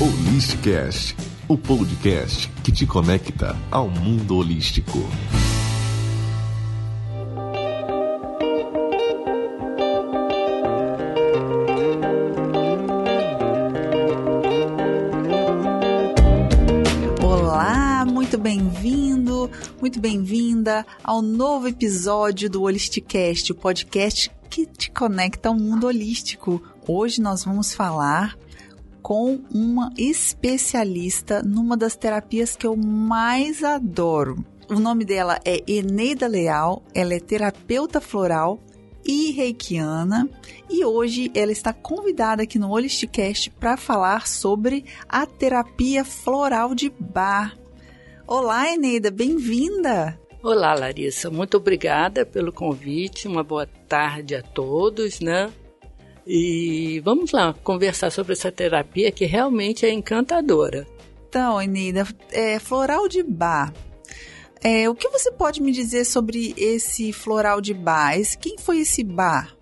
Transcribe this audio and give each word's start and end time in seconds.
Holisticast, 0.00 1.16
o 1.48 1.58
podcast 1.58 2.48
que 2.62 2.70
te 2.70 2.86
conecta 2.86 3.56
ao 3.68 3.90
mundo 3.90 4.36
holístico. 4.36 4.96
Olá, 17.20 18.04
muito 18.04 18.38
bem-vindo, 18.38 19.50
muito 19.80 19.98
bem-vinda 19.98 20.86
ao 21.02 21.20
novo 21.20 21.66
episódio 21.66 22.48
do 22.48 22.62
Holisticast, 22.62 23.50
o 23.50 23.54
podcast 23.56 24.30
que 24.48 24.64
te 24.64 24.92
conecta 24.92 25.48
ao 25.48 25.56
mundo 25.56 25.88
holístico. 25.88 26.62
Hoje 26.86 27.20
nós 27.20 27.42
vamos 27.42 27.74
falar 27.74 28.38
com 29.08 29.40
uma 29.50 29.90
especialista 29.96 31.42
numa 31.42 31.78
das 31.78 31.96
terapias 31.96 32.54
que 32.54 32.66
eu 32.66 32.76
mais 32.76 33.64
adoro. 33.64 34.44
O 34.68 34.78
nome 34.78 35.02
dela 35.02 35.40
é 35.46 35.64
Eneida 35.66 36.26
Leal, 36.26 36.82
ela 36.94 37.14
é 37.14 37.18
terapeuta 37.18 38.02
floral 38.02 38.60
e 39.02 39.30
reikiana 39.30 40.28
e 40.68 40.84
hoje 40.84 41.32
ela 41.34 41.50
está 41.50 41.72
convidada 41.72 42.42
aqui 42.42 42.58
no 42.58 42.70
Holisticast 42.70 43.48
para 43.52 43.78
falar 43.78 44.26
sobre 44.26 44.84
a 45.08 45.24
terapia 45.24 46.04
floral 46.04 46.74
de 46.74 46.90
bar. 46.90 47.56
Olá, 48.26 48.70
Eneida, 48.70 49.10
bem-vinda! 49.10 50.20
Olá, 50.42 50.74
Larissa, 50.74 51.30
muito 51.30 51.56
obrigada 51.56 52.26
pelo 52.26 52.52
convite, 52.52 53.26
uma 53.26 53.42
boa 53.42 53.66
tarde 53.88 54.34
a 54.34 54.42
todos, 54.42 55.18
né? 55.18 55.50
E 56.30 57.00
vamos 57.00 57.32
lá 57.32 57.54
conversar 57.64 58.10
sobre 58.10 58.34
essa 58.34 58.52
terapia 58.52 59.10
que 59.10 59.24
realmente 59.24 59.86
é 59.86 59.90
encantadora. 59.90 60.86
Então, 61.26 61.60
Eneida, 61.60 62.06
é, 62.30 62.58
floral 62.58 63.08
de 63.08 63.22
bar. 63.22 63.72
É, 64.62 64.90
o 64.90 64.94
que 64.94 65.08
você 65.08 65.32
pode 65.32 65.62
me 65.62 65.72
dizer 65.72 66.04
sobre 66.04 66.52
esse 66.58 67.14
floral 67.14 67.62
de 67.62 67.72
bar? 67.72 68.12
quem 68.38 68.58
foi 68.58 68.80
esse 68.80 69.02
bar? 69.02 69.56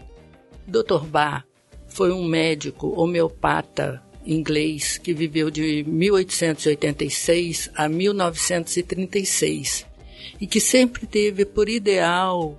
Dr. 0.67 1.05
Bar 1.07 1.47
foi 1.87 2.11
um 2.11 2.25
médico 2.27 2.89
homeopata 3.01 4.03
inglês 4.27 4.99
que 4.99 5.15
viveu 5.15 5.51
de 5.51 5.85
1886 5.87 7.71
a 7.77 7.89
1936 7.89 9.87
e 10.41 10.47
que 10.49 10.61
sempre 10.61 11.07
teve 11.07 11.45
por 11.45 11.69
ideal 11.69 12.59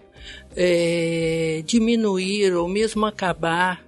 é, 0.55 1.61
diminuir 1.65 2.53
ou 2.55 2.69
mesmo 2.69 3.05
acabar 3.05 3.86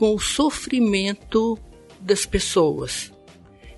com 0.00 0.14
o 0.14 0.18
sofrimento 0.18 1.58
das 2.00 2.24
pessoas. 2.24 3.12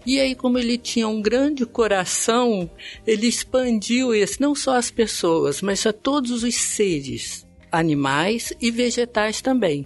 E 0.07 0.21
aí, 0.21 0.37
como 0.37 0.57
ele 0.57 0.79
tinha 0.79 1.09
um 1.09 1.21
grande 1.21 1.67
coração, 1.67 2.71
ele 3.05 3.27
expandiu 3.27 4.15
esse 4.15 4.41
não 4.41 4.55
só 4.55 4.77
as 4.77 4.89
pessoas, 4.89 5.61
mas 5.61 5.85
a 5.85 5.93
todos 5.93 6.45
os 6.45 6.55
seres, 6.55 7.45
animais 7.73 8.53
e 8.61 8.71
vegetais 8.71 9.41
também. 9.41 9.85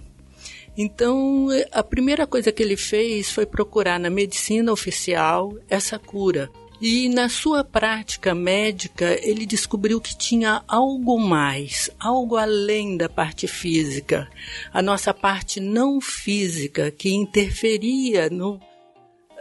Então, 0.77 1.47
a 1.71 1.81
primeira 1.81 2.27
coisa 2.27 2.51
que 2.51 2.61
ele 2.61 2.77
fez 2.77 3.31
foi 3.31 3.47
procurar 3.47 3.99
na 3.99 4.11
medicina 4.11 4.71
oficial 4.71 5.57
essa 5.67 5.97
cura. 5.97 6.51
E 6.79 7.09
na 7.09 7.27
sua 7.27 7.63
prática 7.63 8.35
médica, 8.35 9.17
ele 9.27 9.47
descobriu 9.47 9.99
que 9.99 10.15
tinha 10.15 10.63
algo 10.67 11.19
mais, 11.19 11.89
algo 11.99 12.37
além 12.37 12.95
da 12.95 13.09
parte 13.09 13.47
física, 13.47 14.29
a 14.71 14.81
nossa 14.81 15.11
parte 15.11 15.59
não 15.59 15.99
física 15.99 16.91
que 16.91 17.09
interferia 17.09 18.29
no 18.29 18.59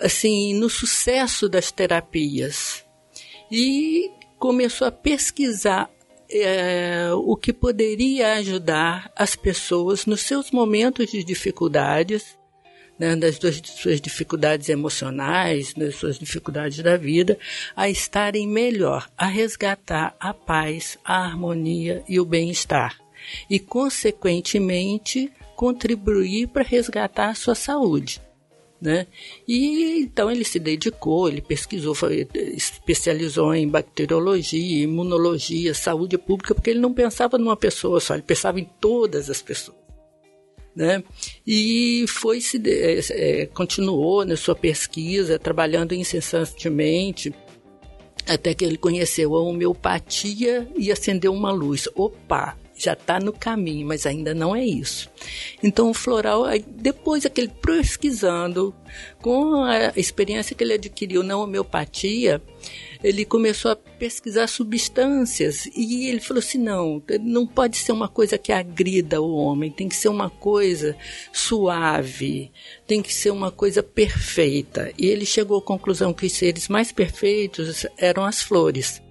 assim, 0.00 0.54
no 0.54 0.68
sucesso 0.68 1.48
das 1.48 1.70
terapias. 1.70 2.84
E 3.50 4.10
começou 4.38 4.86
a 4.86 4.92
pesquisar 4.92 5.90
é, 6.30 7.08
o 7.14 7.36
que 7.36 7.52
poderia 7.52 8.34
ajudar 8.34 9.10
as 9.16 9.36
pessoas 9.36 10.06
nos 10.06 10.22
seus 10.22 10.50
momentos 10.50 11.10
de 11.10 11.22
dificuldades 11.22 12.36
né, 12.98 13.14
das 13.16 13.36
suas 13.36 14.00
dificuldades 14.00 14.68
emocionais, 14.68 15.74
das 15.74 15.96
suas 15.96 16.18
dificuldades 16.18 16.82
da 16.82 16.96
vida, 16.96 17.38
a 17.74 17.88
estarem 17.88 18.48
melhor, 18.48 19.08
a 19.16 19.26
resgatar 19.26 20.14
a 20.18 20.32
paz, 20.32 20.98
a 21.04 21.24
harmonia 21.24 22.02
e 22.08 22.18
o 22.18 22.24
bem-estar. 22.24 22.98
E, 23.50 23.58
consequentemente, 23.58 25.30
contribuir 25.54 26.48
para 26.48 26.62
resgatar 26.62 27.30
a 27.30 27.34
sua 27.34 27.54
saúde. 27.54 28.20
Né? 28.80 29.06
E 29.48 30.00
então 30.02 30.30
ele 30.30 30.44
se 30.44 30.58
dedicou, 30.58 31.28
ele 31.28 31.40
pesquisou, 31.40 31.94
foi, 31.94 32.28
especializou 32.34 33.54
em 33.54 33.66
bacteriologia, 33.66 34.84
imunologia, 34.84 35.72
saúde 35.72 36.18
pública, 36.18 36.54
porque 36.54 36.70
ele 36.70 36.78
não 36.78 36.92
pensava 36.92 37.38
numa 37.38 37.56
pessoa 37.56 38.00
só, 38.00 38.14
ele 38.14 38.22
pensava 38.22 38.60
em 38.60 38.68
todas 38.78 39.30
as 39.30 39.40
pessoas 39.40 39.85
né? 40.76 41.02
E 41.46 42.04
foi 42.06 42.40
se 42.42 42.60
é, 42.66 43.00
é, 43.42 43.46
continuou 43.46 44.26
na 44.26 44.36
sua 44.36 44.54
pesquisa, 44.54 45.38
trabalhando 45.38 45.94
incessantemente 45.94 47.34
até 48.28 48.52
que 48.52 48.64
ele 48.64 48.76
conheceu 48.76 49.34
a 49.34 49.40
homeopatia 49.40 50.68
e 50.76 50.92
acendeu 50.92 51.32
uma 51.32 51.50
luz. 51.50 51.88
Opa, 51.94 52.56
já 52.76 52.92
está 52.92 53.18
no 53.18 53.32
caminho, 53.32 53.86
mas 53.86 54.06
ainda 54.06 54.34
não 54.34 54.54
é 54.54 54.64
isso. 54.64 55.10
Então, 55.62 55.90
o 55.90 55.94
floral, 55.94 56.44
depois 56.68 57.24
aquele 57.24 57.48
pesquisando, 57.48 58.74
com 59.20 59.62
a 59.64 59.92
experiência 59.96 60.54
que 60.54 60.62
ele 60.62 60.74
adquiriu 60.74 61.22
na 61.22 61.36
homeopatia, 61.36 62.40
ele 63.02 63.24
começou 63.24 63.70
a 63.70 63.76
pesquisar 63.76 64.46
substâncias 64.46 65.66
e 65.74 66.08
ele 66.08 66.20
falou 66.20 66.40
assim: 66.40 66.58
não, 66.58 67.02
não 67.20 67.46
pode 67.46 67.76
ser 67.76 67.92
uma 67.92 68.08
coisa 68.08 68.38
que 68.38 68.52
agrida 68.52 69.20
o 69.20 69.34
homem, 69.34 69.70
tem 69.70 69.88
que 69.88 69.96
ser 69.96 70.08
uma 70.08 70.30
coisa 70.30 70.96
suave, 71.32 72.50
tem 72.86 73.02
que 73.02 73.12
ser 73.12 73.30
uma 73.30 73.50
coisa 73.50 73.82
perfeita. 73.82 74.92
E 74.98 75.06
ele 75.06 75.26
chegou 75.26 75.58
à 75.58 75.62
conclusão 75.62 76.12
que 76.12 76.26
os 76.26 76.32
seres 76.32 76.68
mais 76.68 76.92
perfeitos 76.92 77.86
eram 77.96 78.24
as 78.24 78.42
flores. 78.42 79.02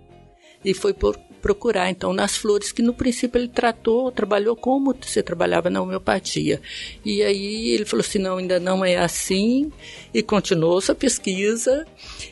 E 0.63 0.73
foi 0.73 0.93
por 0.93 1.15
procurar 1.45 1.91
então 1.91 2.11
nas 2.11 2.35
flores 2.35 2.71
que 2.71 2.81
no 2.81 2.91
princípio 2.91 3.37
ele 3.37 3.47
tratou, 3.47 4.11
trabalhou 4.11 4.55
como 4.55 4.95
você 4.99 5.21
trabalhava 5.21 5.69
na 5.69 5.79
homeopatia. 5.79 6.59
E 7.05 7.21
aí 7.21 7.69
ele 7.69 7.85
falou 7.85 8.03
assim, 8.03 8.17
não, 8.17 8.37
ainda 8.37 8.59
não 8.59 8.83
é 8.83 8.97
assim, 8.97 9.71
e 10.11 10.23
continuou 10.23 10.81
sua 10.81 10.95
pesquisa 10.95 11.85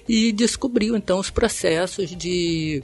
e 0.09 0.31
descobriu 0.31 0.97
então 0.97 1.19
os 1.19 1.29
processos 1.29 2.09
de 2.09 2.81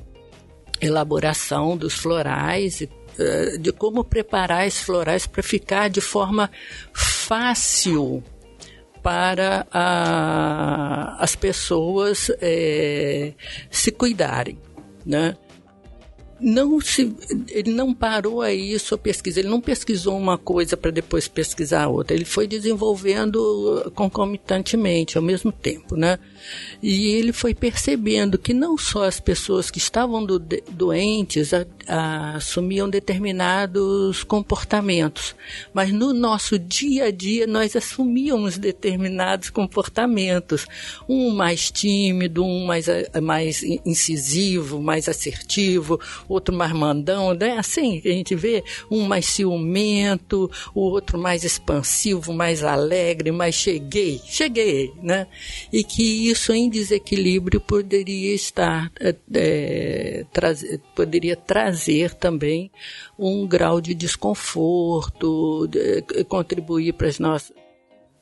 elaboração 0.79 1.75
dos 1.75 1.95
florais 1.95 2.83
eh, 3.17 3.57
de 3.57 3.71
como 3.71 4.03
preparar 4.03 4.67
esses 4.67 4.81
florais 4.81 5.25
para 5.25 5.41
ficar 5.41 5.89
de 5.89 5.99
forma 5.99 6.51
fácil 6.93 8.23
para 9.01 9.65
a, 9.71 11.17
as 11.23 11.35
pessoas 11.35 12.31
é, 12.39 13.33
se 13.71 13.91
cuidarem, 13.91 14.59
né? 15.03 15.35
Não 16.39 16.79
se, 16.79 17.13
ele 17.49 17.71
não 17.71 17.93
parou 17.93 18.41
aí 18.41 18.77
sua 18.79 18.97
pesquisa, 18.97 19.39
ele 19.39 19.49
não 19.49 19.61
pesquisou 19.61 20.17
uma 20.17 20.37
coisa 20.37 20.77
para 20.77 20.91
depois 20.91 21.27
pesquisar 21.27 21.87
outra, 21.87 22.15
ele 22.15 22.25
foi 22.25 22.47
desenvolvendo 22.47 23.91
concomitantemente, 23.95 25.17
ao 25.17 25.23
mesmo 25.23 25.51
tempo, 25.51 25.95
né? 25.95 26.19
E 26.81 27.07
ele 27.11 27.33
foi 27.33 27.53
percebendo 27.53 28.37
que 28.37 28.53
não 28.53 28.77
só 28.77 29.03
as 29.03 29.19
pessoas 29.19 29.69
que 29.69 29.77
estavam 29.77 30.25
do, 30.25 30.39
doentes 30.39 31.53
a, 31.53 31.65
a, 31.87 32.35
assumiam 32.35 32.89
determinados 32.89 34.23
comportamentos, 34.23 35.35
mas 35.73 35.91
no 35.91 36.13
nosso 36.13 36.57
dia 36.57 37.05
a 37.05 37.11
dia 37.11 37.45
nós 37.45 37.75
assumíamos 37.75 38.57
determinados 38.57 39.49
comportamentos, 39.49 40.65
um 41.07 41.31
mais 41.31 41.69
tímido, 41.71 42.43
um 42.43 42.65
mais, 42.65 42.87
mais 43.21 43.63
incisivo, 43.85 44.81
mais 44.81 45.09
assertivo, 45.09 45.99
outro 46.27 46.55
mais 46.55 46.71
mandão, 46.71 47.33
né? 47.33 47.57
Assim, 47.57 48.01
a 48.05 48.09
gente 48.09 48.35
vê 48.35 48.63
um 48.89 49.05
mais 49.05 49.25
ciumento, 49.25 50.49
o 50.73 50.81
outro 50.81 51.17
mais 51.17 51.43
expansivo, 51.43 52.33
mais 52.33 52.63
alegre, 52.63 53.31
mais 53.31 53.55
cheguei, 53.55 54.21
cheguei, 54.25 54.93
né? 55.01 55.27
E 55.71 55.83
que 55.83 56.28
isso 56.29 56.53
em 56.53 56.69
desequilíbrio 56.69 57.59
poderia 57.59 58.33
estar, 58.33 58.91
é, 58.99 59.15
é 59.33 60.25
poderia 60.95 61.35
trazer 61.35 62.13
também 62.13 62.71
um 63.17 63.47
grau 63.47 63.81
de 63.81 63.93
desconforto, 63.93 65.67
de, 65.67 66.23
contribuir 66.25 66.93
para 66.93 67.07
as 67.07 67.19
nossas 67.19 67.53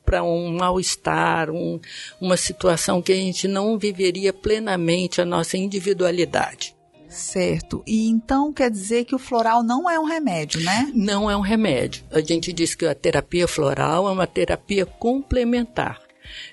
para 0.04 0.24
um 0.24 0.56
mal-estar, 0.56 1.50
um, 1.50 1.78
uma 2.18 2.38
situação 2.38 3.02
que 3.02 3.12
a 3.12 3.14
gente 3.14 3.46
não 3.46 3.78
viveria 3.78 4.32
plenamente 4.32 5.20
a 5.20 5.24
nossa 5.26 5.58
individualidade. 5.58 6.74
Certo. 7.10 7.82
E 7.86 8.08
então 8.08 8.50
quer 8.50 8.70
dizer 8.70 9.04
que 9.04 9.14
o 9.14 9.18
floral 9.18 9.62
não 9.62 9.88
é 9.88 10.00
um 10.00 10.04
remédio, 10.04 10.62
né? 10.62 10.90
Não 10.94 11.30
é 11.30 11.36
um 11.36 11.42
remédio. 11.42 12.04
A 12.10 12.20
gente 12.20 12.54
diz 12.54 12.74
que 12.74 12.86
a 12.86 12.94
terapia 12.94 13.46
floral 13.46 14.08
é 14.08 14.12
uma 14.12 14.26
terapia 14.26 14.86
complementar. 14.86 16.00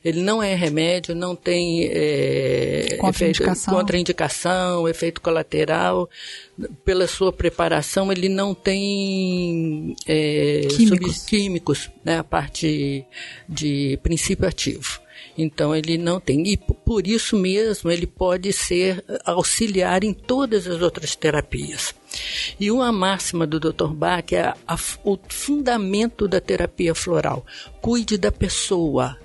Ele 0.04 0.22
não 0.22 0.42
é 0.42 0.56
remédio, 0.56 1.16
não 1.16 1.36
tem 1.36 1.90
é, 1.92 2.98
contraindicação. 3.00 3.74
Efeito, 3.74 3.80
contraindicação, 3.80 4.90
efeito 4.90 5.22
colateral. 5.22 6.10
Pela 6.84 7.08
sua 7.08 7.34
preparação, 7.34 8.12
ele 8.12 8.30
não 8.30 8.54
tem 8.54 9.96
é, 10.08 10.68
químicos, 10.70 11.26
químicos 11.26 11.90
né, 12.04 12.20
a 12.20 12.24
parte 12.24 13.06
de 13.48 14.00
princípio 14.02 14.48
ativo. 14.48 15.06
Então 15.38 15.76
ele 15.76 15.98
não 15.98 16.20
tem. 16.20 16.48
E 16.48 16.58
por 16.58 17.06
isso 17.08 17.38
mesmo 17.38 17.92
ele 17.92 18.08
pode 18.08 18.52
ser 18.54 19.04
auxiliar 19.26 20.04
em 20.04 20.14
todas 20.14 20.68
as 20.68 20.82
outras 20.82 21.16
terapias. 21.16 21.94
E 22.60 22.72
uma 22.72 22.92
máxima 22.92 23.46
do 23.46 23.60
Dr. 23.60 23.88
Bach 23.88 24.32
é 24.32 24.42
a, 24.42 24.56
a, 24.68 24.78
o 25.04 25.20
fundamento 25.28 26.28
da 26.28 26.40
terapia 26.40 26.96
floral. 26.96 27.46
Cuide 27.82 28.18
da 28.18 28.32
pessoa, 28.32 29.18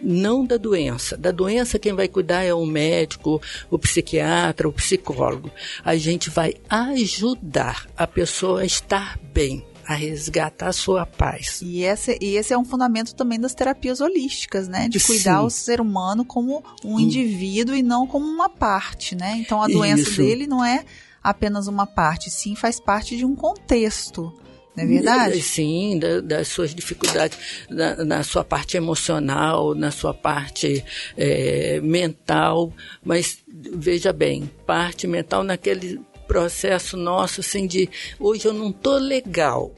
não 0.00 0.44
da 0.44 0.56
doença. 0.56 1.16
Da 1.16 1.30
doença 1.30 1.78
quem 1.78 1.92
vai 1.92 2.08
cuidar 2.08 2.42
é 2.42 2.52
o 2.54 2.66
médico, 2.66 3.40
o 3.70 3.78
psiquiatra, 3.78 4.68
o 4.68 4.72
psicólogo. 4.72 5.50
A 5.84 5.96
gente 5.96 6.30
vai 6.30 6.54
ajudar 6.68 7.86
a 7.96 8.06
pessoa 8.06 8.62
a 8.62 8.64
estar 8.64 9.18
bem 9.32 9.64
a 9.88 9.94
resgatar 9.94 10.68
a 10.68 10.72
sua 10.72 11.06
paz. 11.06 11.62
E 11.62 11.82
esse, 11.82 12.18
e 12.20 12.36
esse 12.36 12.52
é 12.52 12.58
um 12.58 12.64
fundamento 12.64 13.14
também 13.14 13.40
das 13.40 13.54
terapias 13.54 14.02
holísticas, 14.02 14.68
né? 14.68 14.86
De 14.86 15.00
cuidar 15.00 15.40
Sim. 15.40 15.46
o 15.46 15.50
ser 15.50 15.80
humano 15.80 16.26
como 16.26 16.62
um 16.84 17.00
indivíduo 17.00 17.74
e 17.74 17.82
não 17.82 18.06
como 18.06 18.26
uma 18.26 18.50
parte, 18.50 19.14
né? 19.14 19.36
Então 19.38 19.62
a 19.62 19.66
doença 19.66 20.02
Isso. 20.02 20.20
dele 20.20 20.46
não 20.46 20.62
é 20.62 20.84
apenas 21.22 21.68
uma 21.68 21.86
parte, 21.86 22.30
sim 22.30 22.54
faz 22.54 22.78
parte 22.78 23.16
de 23.16 23.24
um 23.24 23.34
contexto. 23.34 24.32
Não 24.78 24.84
é 24.84 24.86
verdade? 24.86 25.42
Sim, 25.42 25.98
da, 25.98 26.20
das 26.20 26.46
suas 26.46 26.72
dificuldades, 26.72 27.36
na, 27.68 28.04
na, 28.04 28.22
sua 28.22 28.44
parte 28.44 28.76
emocional, 28.76 29.74
na 29.74 29.90
sua 29.90 30.14
parte 30.14 30.84
é, 31.16 31.80
mental, 31.82 32.72
mas 33.04 33.38
veja 33.48 34.12
bem, 34.12 34.48
parte 34.64 35.08
mental 35.08 35.42
naquele 35.42 36.00
processo 36.28 36.96
nosso 36.96 37.40
assim 37.40 37.66
de 37.66 37.88
hoje 38.20 38.46
eu 38.46 38.52
não 38.52 38.70
tô 38.70 38.98
legal, 38.98 39.72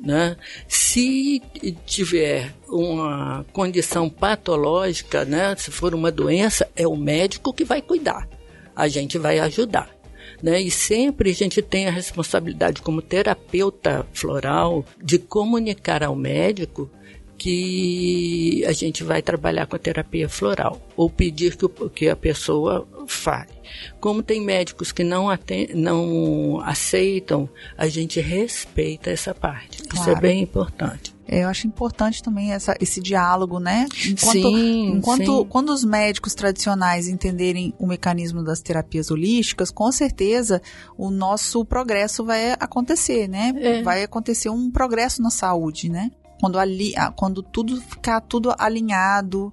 né? 0.00 0.36
Se 0.68 1.42
tiver 1.84 2.54
uma 2.68 3.44
condição 3.52 4.08
patológica, 4.08 5.24
né? 5.24 5.56
Se 5.56 5.72
for 5.72 5.94
uma 5.94 6.12
doença, 6.12 6.70
é 6.76 6.86
o 6.86 6.94
médico 6.94 7.52
que 7.52 7.64
vai 7.64 7.82
cuidar. 7.82 8.28
A 8.76 8.86
gente 8.86 9.18
vai 9.18 9.40
ajudar. 9.40 9.90
Né? 10.44 10.60
E 10.60 10.70
sempre 10.70 11.30
a 11.30 11.32
gente 11.32 11.62
tem 11.62 11.86
a 11.86 11.90
responsabilidade 11.90 12.82
como 12.82 13.00
terapeuta 13.00 14.06
floral 14.12 14.84
de 15.02 15.18
comunicar 15.18 16.02
ao 16.02 16.14
médico 16.14 16.90
que 17.38 18.62
a 18.66 18.72
gente 18.72 19.02
vai 19.02 19.22
trabalhar 19.22 19.66
com 19.66 19.74
a 19.74 19.78
terapia 19.78 20.28
floral 20.28 20.86
ou 20.94 21.08
pedir 21.08 21.56
que, 21.56 21.66
que 21.94 22.08
a 22.10 22.14
pessoa 22.14 22.86
fale. 23.06 23.54
Como 23.98 24.22
tem 24.22 24.38
médicos 24.38 24.92
que 24.92 25.02
não, 25.02 25.28
não 25.74 26.60
aceitam, 26.60 27.48
a 27.74 27.88
gente 27.88 28.20
respeita 28.20 29.08
essa 29.08 29.34
parte. 29.34 29.82
Claro. 29.84 30.10
Isso 30.10 30.10
é 30.10 30.20
bem 30.20 30.42
importante. 30.42 31.13
É, 31.26 31.44
eu 31.44 31.48
acho 31.48 31.66
importante 31.66 32.22
também 32.22 32.52
essa, 32.52 32.76
esse 32.80 33.00
diálogo, 33.00 33.58
né? 33.58 33.86
Enquanto, 34.06 34.32
sim, 34.32 34.90
enquanto 34.90 35.38
sim. 35.38 35.46
quando 35.48 35.70
os 35.70 35.84
médicos 35.84 36.34
tradicionais 36.34 37.08
entenderem 37.08 37.74
o 37.78 37.86
mecanismo 37.86 38.42
das 38.42 38.60
terapias 38.60 39.10
holísticas, 39.10 39.70
com 39.70 39.90
certeza 39.90 40.60
o 40.98 41.10
nosso 41.10 41.64
progresso 41.64 42.24
vai 42.24 42.52
acontecer, 42.52 43.28
né? 43.28 43.52
É. 43.56 43.82
Vai 43.82 44.02
acontecer 44.02 44.50
um 44.50 44.70
progresso 44.70 45.22
na 45.22 45.30
saúde, 45.30 45.88
né? 45.88 46.10
Quando, 46.40 46.58
ali, 46.58 46.92
quando 47.16 47.42
tudo 47.42 47.80
ficar 47.80 48.20
tudo 48.20 48.54
alinhado, 48.58 49.52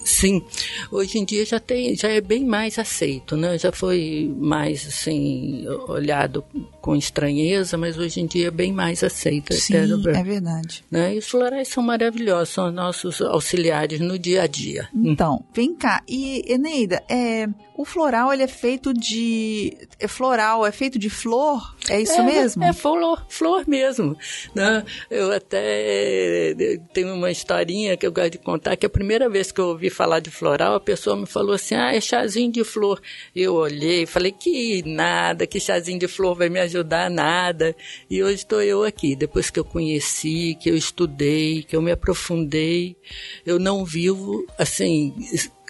Sim, 0.00 0.44
hoje 0.90 1.18
em 1.18 1.24
dia 1.24 1.44
já 1.44 1.60
tem, 1.60 1.96
já 1.96 2.08
é 2.08 2.20
bem 2.20 2.44
mais 2.44 2.78
aceito, 2.78 3.36
né? 3.36 3.56
Já 3.56 3.72
foi 3.72 4.32
mais 4.36 4.86
assim 4.86 5.66
olhado 5.88 6.44
com 6.86 6.94
estranheza, 6.94 7.76
mas 7.76 7.98
hoje 7.98 8.20
em 8.20 8.26
dia 8.26 8.46
é 8.46 8.50
bem 8.50 8.72
mais 8.72 9.02
aceito. 9.02 9.52
Sim, 9.54 9.74
é 9.74 10.22
verdade. 10.22 10.84
Né? 10.88 11.16
E 11.16 11.18
os 11.18 11.28
florais 11.28 11.66
são 11.66 11.82
maravilhosos, 11.82 12.50
são 12.50 12.70
nossos 12.70 13.20
auxiliares 13.20 13.98
no 13.98 14.16
dia 14.16 14.42
a 14.42 14.46
dia. 14.46 14.88
Então, 14.94 15.44
vem 15.52 15.74
cá. 15.74 16.00
E 16.06 16.44
Eneida, 16.46 17.02
é, 17.10 17.48
o 17.76 17.84
floral 17.84 18.32
ele 18.32 18.44
é 18.44 18.48
feito 18.48 18.94
de 18.94 19.76
é 19.98 20.06
floral, 20.06 20.64
é 20.64 20.70
feito 20.70 20.96
de 20.96 21.10
flor? 21.10 21.74
É 21.90 22.00
isso 22.00 22.20
é, 22.20 22.22
mesmo? 22.22 22.62
É 22.62 22.72
flor, 22.72 23.26
flor 23.28 23.66
mesmo. 23.66 24.16
Né? 24.54 24.84
Eu 25.10 25.32
até 25.32 26.54
tenho 26.94 27.14
uma 27.14 27.32
historinha 27.32 27.96
que 27.96 28.06
eu 28.06 28.12
gosto 28.12 28.30
de 28.30 28.38
contar 28.38 28.76
que 28.76 28.86
a 28.86 28.90
primeira 28.90 29.28
vez 29.28 29.50
que 29.50 29.60
eu 29.60 29.66
ouvi 29.66 29.90
falar 29.90 30.20
de 30.20 30.30
floral, 30.30 30.76
a 30.76 30.80
pessoa 30.80 31.16
me 31.16 31.26
falou 31.26 31.54
assim: 31.54 31.74
ah, 31.74 31.92
é 31.92 32.00
chazinho 32.00 32.52
de 32.52 32.62
flor. 32.62 33.02
Eu 33.34 33.54
olhei 33.54 34.04
e 34.04 34.06
falei: 34.06 34.30
que 34.30 34.84
nada, 34.86 35.48
que 35.48 35.58
chazinho 35.58 35.98
de 35.98 36.06
flor 36.06 36.36
vai 36.36 36.48
me 36.48 36.60
ajudar 36.60 36.75
nada. 36.84 37.74
E 38.10 38.22
hoje 38.22 38.36
estou 38.36 38.62
eu 38.62 38.82
aqui, 38.82 39.14
depois 39.14 39.50
que 39.50 39.58
eu 39.58 39.64
conheci, 39.64 40.56
que 40.60 40.70
eu 40.70 40.76
estudei, 40.76 41.62
que 41.62 41.76
eu 41.76 41.82
me 41.82 41.92
aprofundei. 41.92 42.96
Eu 43.44 43.58
não 43.58 43.84
vivo 43.84 44.46
assim 44.58 45.14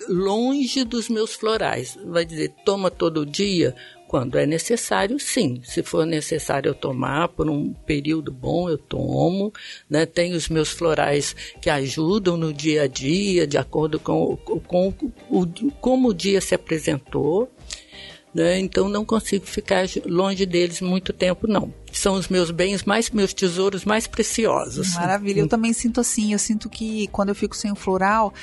longe 0.09 0.85
dos 0.85 1.09
meus 1.09 1.35
florais. 1.35 1.99
Vai 2.05 2.25
dizer, 2.25 2.53
toma 2.65 2.91
todo 2.91 3.27
dia? 3.27 3.75
Quando 4.09 4.39
é 4.39 4.47
necessário, 4.47 5.19
sim. 5.19 5.61
Se 5.65 5.83
for 5.83 6.07
necessário 6.07 6.71
eu 6.71 6.75
tomar 6.75 7.29
por 7.29 7.51
um 7.51 7.73
período 7.73 8.31
bom, 8.31 8.69
eu 8.69 8.79
tomo. 8.79 9.53
Né? 9.91 10.07
Tenho 10.07 10.37
os 10.37 10.49
meus 10.49 10.71
florais 10.71 11.35
que 11.61 11.69
ajudam 11.69 12.37
no 12.37 12.53
dia 12.53 12.83
a 12.83 12.87
dia, 12.87 13.47
de 13.47 13.59
acordo 13.59 13.99
com, 13.99 14.37
com, 14.37 14.61
com 14.61 14.95
o, 15.29 15.47
como 15.81 16.09
o 16.11 16.15
dia 16.15 16.41
se 16.41 16.55
apresentou. 16.55 17.51
Né? 18.37 18.59
Então 18.59 18.87
não 18.87 19.03
consigo 19.03 19.47
ficar 19.47 19.87
longe 20.05 20.45
deles 20.45 20.83
muito 20.83 21.11
tempo, 21.11 21.47
não. 21.47 21.73
São 21.91 22.13
os 22.13 22.29
meus 22.29 22.51
bens 22.51 22.85
mais, 22.85 23.09
meus 23.09 23.33
tesouros 23.33 23.87
mais 23.87 24.07
preciosos. 24.07 24.95
Maravilha, 24.95 25.41
eu 25.41 25.49
também 25.49 25.73
sinto 25.73 26.03
assim. 26.03 26.35
Eu 26.35 26.39
sinto 26.39 26.69
que 26.69 27.07
quando 27.07 27.31
eu 27.31 27.35
fico 27.35 27.57
sem 27.57 27.73
o 27.73 27.75
floral, 27.75 28.35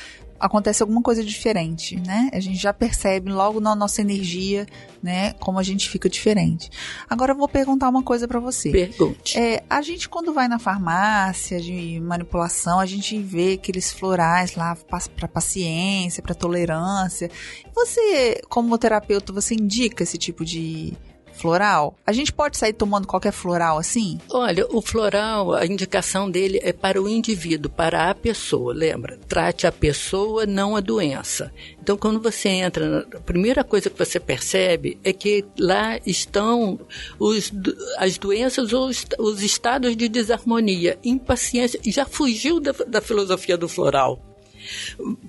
acontece 0.44 0.84
alguma 0.84 1.02
coisa 1.02 1.24
diferente, 1.24 1.96
né? 2.06 2.30
A 2.34 2.40
gente 2.42 2.58
já 2.62 2.74
percebe 2.74 3.32
logo 3.32 3.62
na 3.62 3.74
nossa 3.74 4.02
energia, 4.02 4.68
né, 5.02 5.32
como 5.40 5.58
a 5.58 5.64
gente 5.64 5.90
fica 5.90 6.10
diferente. 6.10 6.70
Agora 7.10 7.32
eu 7.32 7.38
vou 7.38 7.48
perguntar 7.48 7.88
uma 7.88 8.04
coisa 8.04 8.28
para 8.28 8.42
você. 8.42 8.70
Pergunte. 8.70 9.40
É, 9.40 9.64
a 9.70 9.82
gente 9.82 10.10
quando 10.10 10.34
vai 10.34 10.50
na 10.50 10.60
farmácia 10.60 11.62
de 11.62 11.98
manipulação, 12.02 12.82
a 12.82 12.86
gente 12.86 13.18
vê 13.20 13.54
aqueles 13.54 13.94
florais 13.94 14.56
lá 14.56 14.76
para 15.16 15.30
paciência, 15.30 16.22
para 16.22 16.36
tolerância. 16.36 17.32
Você, 17.74 18.42
como 18.50 18.78
terapeuta, 18.78 19.32
você 19.32 19.56
indica 19.56 20.04
esse 20.04 20.18
tipo 20.18 20.44
de 20.44 20.94
floral? 21.44 21.98
A 22.08 22.14
gente 22.14 22.32
pode 22.32 22.58
sair 22.58 22.72
tomando 22.72 23.06
qualquer 23.06 23.34
floral 23.34 23.78
assim? 23.78 24.18
Olha, 24.32 24.66
o 24.70 24.82
floral, 24.82 25.54
a 25.54 25.66
indicação 25.66 26.32
dele 26.32 26.58
é 26.64 26.72
para 26.72 27.02
o 27.02 27.10
indivíduo, 27.10 27.70
para 27.70 28.10
a 28.10 28.16
pessoa. 28.16 28.74
Lembra? 28.74 29.20
Trate 29.28 29.68
a 29.68 29.72
pessoa, 29.72 30.46
não 30.46 30.74
a 30.74 30.80
doença. 30.80 31.52
Então, 31.82 31.98
quando 31.98 32.22
você 32.22 32.48
entra, 32.48 33.06
a 33.14 33.20
primeira 33.20 33.62
coisa 33.62 33.90
que 33.90 34.00
você 34.00 34.22
percebe 34.22 34.98
é 35.04 35.12
que 35.12 35.44
lá 35.60 36.00
estão 36.06 36.80
os, 37.20 37.52
as 37.98 38.18
doenças 38.18 38.72
ou 38.72 38.88
os, 38.88 39.06
os 39.20 39.44
estados 39.44 39.98
de 39.98 40.08
desarmonia, 40.08 40.98
impaciência. 41.04 41.78
Já 41.84 42.06
fugiu 42.06 42.62
da, 42.62 42.72
da 42.88 43.02
filosofia 43.02 43.58
do 43.58 43.68
floral. 43.68 44.33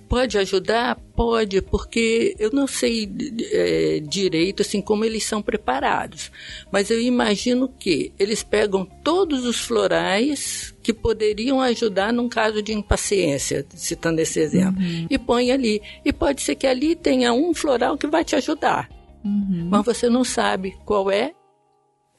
Pode 0.08 0.38
ajudar? 0.38 0.96
Pode, 1.14 1.60
porque 1.62 2.34
eu 2.38 2.50
não 2.52 2.66
sei 2.66 3.08
é, 3.52 4.00
direito 4.00 4.62
assim 4.62 4.80
como 4.80 5.04
eles 5.04 5.24
são 5.24 5.40
preparados, 5.40 6.30
mas 6.70 6.90
eu 6.90 7.00
imagino 7.00 7.68
que 7.68 8.12
eles 8.18 8.42
pegam 8.42 8.84
todos 9.02 9.44
os 9.44 9.60
florais 9.60 10.74
que 10.82 10.92
poderiam 10.92 11.60
ajudar 11.60 12.12
num 12.12 12.28
caso 12.28 12.62
de 12.62 12.72
impaciência, 12.72 13.64
citando 13.74 14.20
esse 14.20 14.40
exemplo, 14.40 14.82
uhum. 14.82 15.06
e 15.08 15.18
põe 15.18 15.50
ali. 15.50 15.80
E 16.04 16.12
pode 16.12 16.42
ser 16.42 16.54
que 16.54 16.66
ali 16.66 16.94
tenha 16.94 17.32
um 17.32 17.54
floral 17.54 17.96
que 17.96 18.06
vai 18.06 18.24
te 18.24 18.36
ajudar, 18.36 18.88
uhum. 19.24 19.68
mas 19.70 19.84
você 19.84 20.08
não 20.08 20.24
sabe 20.24 20.76
qual 20.84 21.10
é 21.10 21.32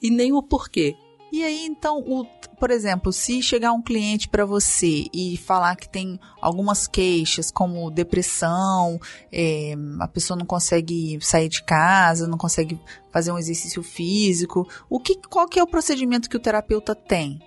e 0.01 0.09
nem 0.09 0.33
o 0.33 0.41
porquê. 0.41 0.95
E 1.31 1.43
aí, 1.43 1.65
então, 1.65 1.99
o, 1.99 2.25
por 2.59 2.71
exemplo, 2.71 3.11
se 3.11 3.41
chegar 3.41 3.73
um 3.73 3.81
cliente 3.81 4.29
para 4.29 4.45
você 4.45 5.07
e 5.13 5.37
falar 5.37 5.75
que 5.75 5.89
tem 5.89 6.19
algumas 6.41 6.87
queixas, 6.87 7.51
como 7.51 7.91
depressão, 7.91 8.99
é, 9.31 9.73
a 9.99 10.07
pessoa 10.07 10.37
não 10.37 10.45
consegue 10.45 11.17
sair 11.21 11.49
de 11.49 11.63
casa, 11.63 12.27
não 12.27 12.37
consegue 12.37 12.79
fazer 13.11 13.31
um 13.31 13.37
exercício 13.37 13.83
físico, 13.83 14.67
o 14.89 14.99
que, 14.99 15.15
qual 15.29 15.47
que 15.47 15.59
é 15.59 15.63
o 15.63 15.67
procedimento 15.67 16.29
que 16.29 16.37
o 16.37 16.39
terapeuta 16.39 16.95
tem? 16.95 17.39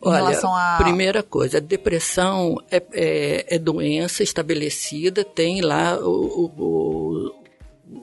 Olha, 0.00 0.38
a... 0.54 0.76
primeira 0.78 1.22
coisa, 1.24 1.58
a 1.58 1.60
depressão 1.60 2.56
é, 2.70 2.82
é, 2.92 3.56
é, 3.56 3.58
doença 3.58 4.22
estabelecida, 4.22 5.24
tem 5.24 5.60
lá 5.60 5.98
o, 5.98 6.52
o, 6.56 7.34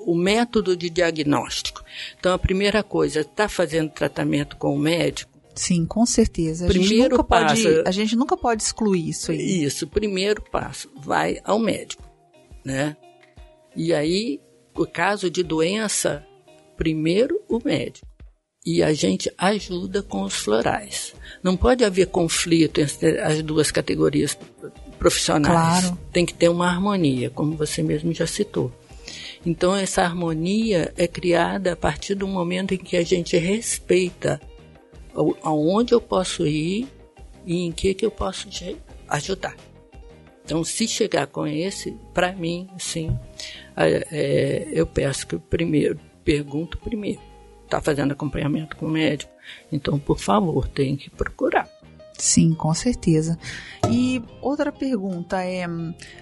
o 0.06 0.16
método 0.16 0.76
de 0.76 0.90
diagnóstico. 0.90 1.84
Então, 2.20 2.34
a 2.34 2.40
primeira 2.40 2.82
coisa, 2.84 3.22
está 3.22 3.48
fazendo 3.48 3.90
tratamento 3.92 4.56
com 4.58 4.76
o 4.76 4.80
médico? 4.80 5.32
Sim, 5.54 5.86
com 5.86 6.06
certeza. 6.06 6.66
A 6.66 6.68
Primeiro 6.68 6.94
gente 6.96 7.10
nunca 7.12 7.24
passo- 7.24 7.64
pode, 7.64 7.84
a 7.88 7.92
gente 7.92 8.16
nunca 8.16 8.36
pode 8.38 8.62
excluir 8.64 9.10
isso 9.10 9.32
aí. 9.32 9.64
Isso, 9.64 9.88
primeiro 9.88 10.42
passo, 10.42 10.90
vai 10.98 11.40
ao 11.46 11.58
médico, 11.60 12.04
né? 12.64 12.98
E 13.76 13.94
aí, 13.94 14.42
o 14.76 14.86
caso 14.86 15.30
de 15.30 15.44
doença, 15.44 16.26
primeiro 16.76 17.42
o 17.48 17.60
médico. 17.64 18.06
E 18.66 18.82
a 18.82 18.92
gente 18.94 19.32
ajuda 19.38 20.02
com 20.02 20.24
os 20.24 20.34
florais. 20.34 21.14
Não 21.44 21.56
pode 21.56 21.86
haver 21.86 22.08
conflito 22.08 22.82
entre 22.82 23.20
as 23.20 23.42
duas 23.44 23.70
categorias 23.72 24.36
profissionais. 24.98 25.82
Claro. 25.86 26.00
Tem 26.12 26.26
que 26.26 26.34
ter 26.34 26.50
uma 26.50 26.68
harmonia, 26.68 27.30
como 27.30 27.56
você 27.56 27.84
mesmo 27.84 28.12
já 28.14 28.26
citou. 28.26 28.72
Então, 29.46 29.76
essa 29.76 30.02
harmonia 30.02 30.94
é 30.98 31.08
criada 31.08 31.74
a 31.74 31.76
partir 31.76 32.16
do 32.16 32.28
momento 32.28 32.74
em 32.74 32.78
que 32.78 32.98
a 32.98 33.04
gente 33.04 33.38
respeita 33.38 34.40
aonde 35.44 35.94
eu 35.94 36.02
posso 36.02 36.46
ir 36.46 36.88
e 37.46 37.64
em 37.66 37.72
que, 37.72 37.94
que 37.94 38.06
eu 38.06 38.12
posso 38.12 38.50
je- 38.50 38.78
ajudar. 39.08 39.56
Então, 40.44 40.64
se 40.64 40.88
chegar 40.88 41.28
com 41.28 41.48
esse, 41.48 41.92
para 42.14 42.32
mim, 42.34 42.68
sim, 42.78 43.18
é, 43.76 44.68
eu 44.72 44.86
peço 44.86 45.26
que 45.28 45.38
primeiro, 45.38 46.00
pergunto 46.24 46.78
primeiro. 46.78 47.20
Está 47.64 47.82
fazendo 47.82 48.12
acompanhamento 48.12 48.76
com 48.78 48.86
o 48.86 48.90
médico? 48.92 49.32
Então, 49.72 49.98
por 49.98 50.20
favor, 50.20 50.68
tem 50.68 50.96
que 50.96 51.10
procurar. 51.10 51.68
Sim, 52.18 52.54
com 52.54 52.74
certeza. 52.74 53.38
E 53.90 54.22
outra 54.42 54.72
pergunta 54.72 55.44
é: 55.44 55.66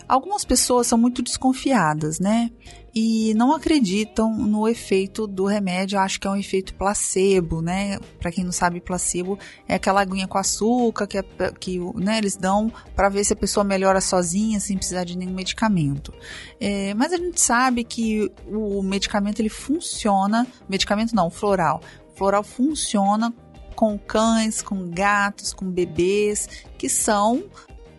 algumas 0.08 0.44
pessoas 0.44 0.88
são 0.88 0.98
muito 0.98 1.22
desconfiadas, 1.22 2.20
né? 2.20 2.50
E 2.96 3.34
não 3.34 3.56
acreditam 3.56 4.36
no 4.36 4.68
efeito 4.68 5.26
do 5.26 5.46
remédio, 5.46 5.98
acham 6.00 6.20
que 6.20 6.28
é 6.28 6.30
um 6.30 6.36
efeito 6.36 6.76
placebo, 6.76 7.62
né? 7.62 7.98
Para 8.20 8.32
quem 8.32 8.44
não 8.44 8.52
sabe, 8.52 8.80
placebo 8.80 9.38
é 9.68 9.76
aquela 9.76 10.02
aguinha 10.02 10.28
com 10.28 10.38
açúcar 10.38 11.08
que, 11.08 11.18
é- 11.18 11.24
que 11.60 11.80
né, 11.96 12.20
eles 12.20 12.36
dão 12.36 12.72
para 12.96 13.10
ver 13.10 13.24
se 13.24 13.34
a 13.34 13.36
pessoa 13.36 13.64
melhora 13.64 14.00
sozinha, 14.00 14.60
sem 14.60 14.78
precisar 14.78 15.06
de 15.06 15.18
nenhum 15.18 15.34
medicamento. 15.34 16.14
É, 16.60 16.94
mas 16.94 17.14
a 17.14 17.18
gente 17.18 17.42
sabe 17.42 17.84
que 17.84 18.32
o 18.48 18.84
medicamento 18.84 19.40
ele 19.40 19.50
funciona, 19.50 20.46
medicamento 20.70 21.16
não, 21.16 21.32
floral. 21.32 21.82
Floral 22.16 22.44
funciona 22.44 23.34
com 23.74 23.98
cães, 23.98 24.62
com 24.62 24.90
gatos, 24.90 25.54
com 25.54 25.70
bebês, 25.70 26.48
que 26.78 26.88
são 26.88 27.44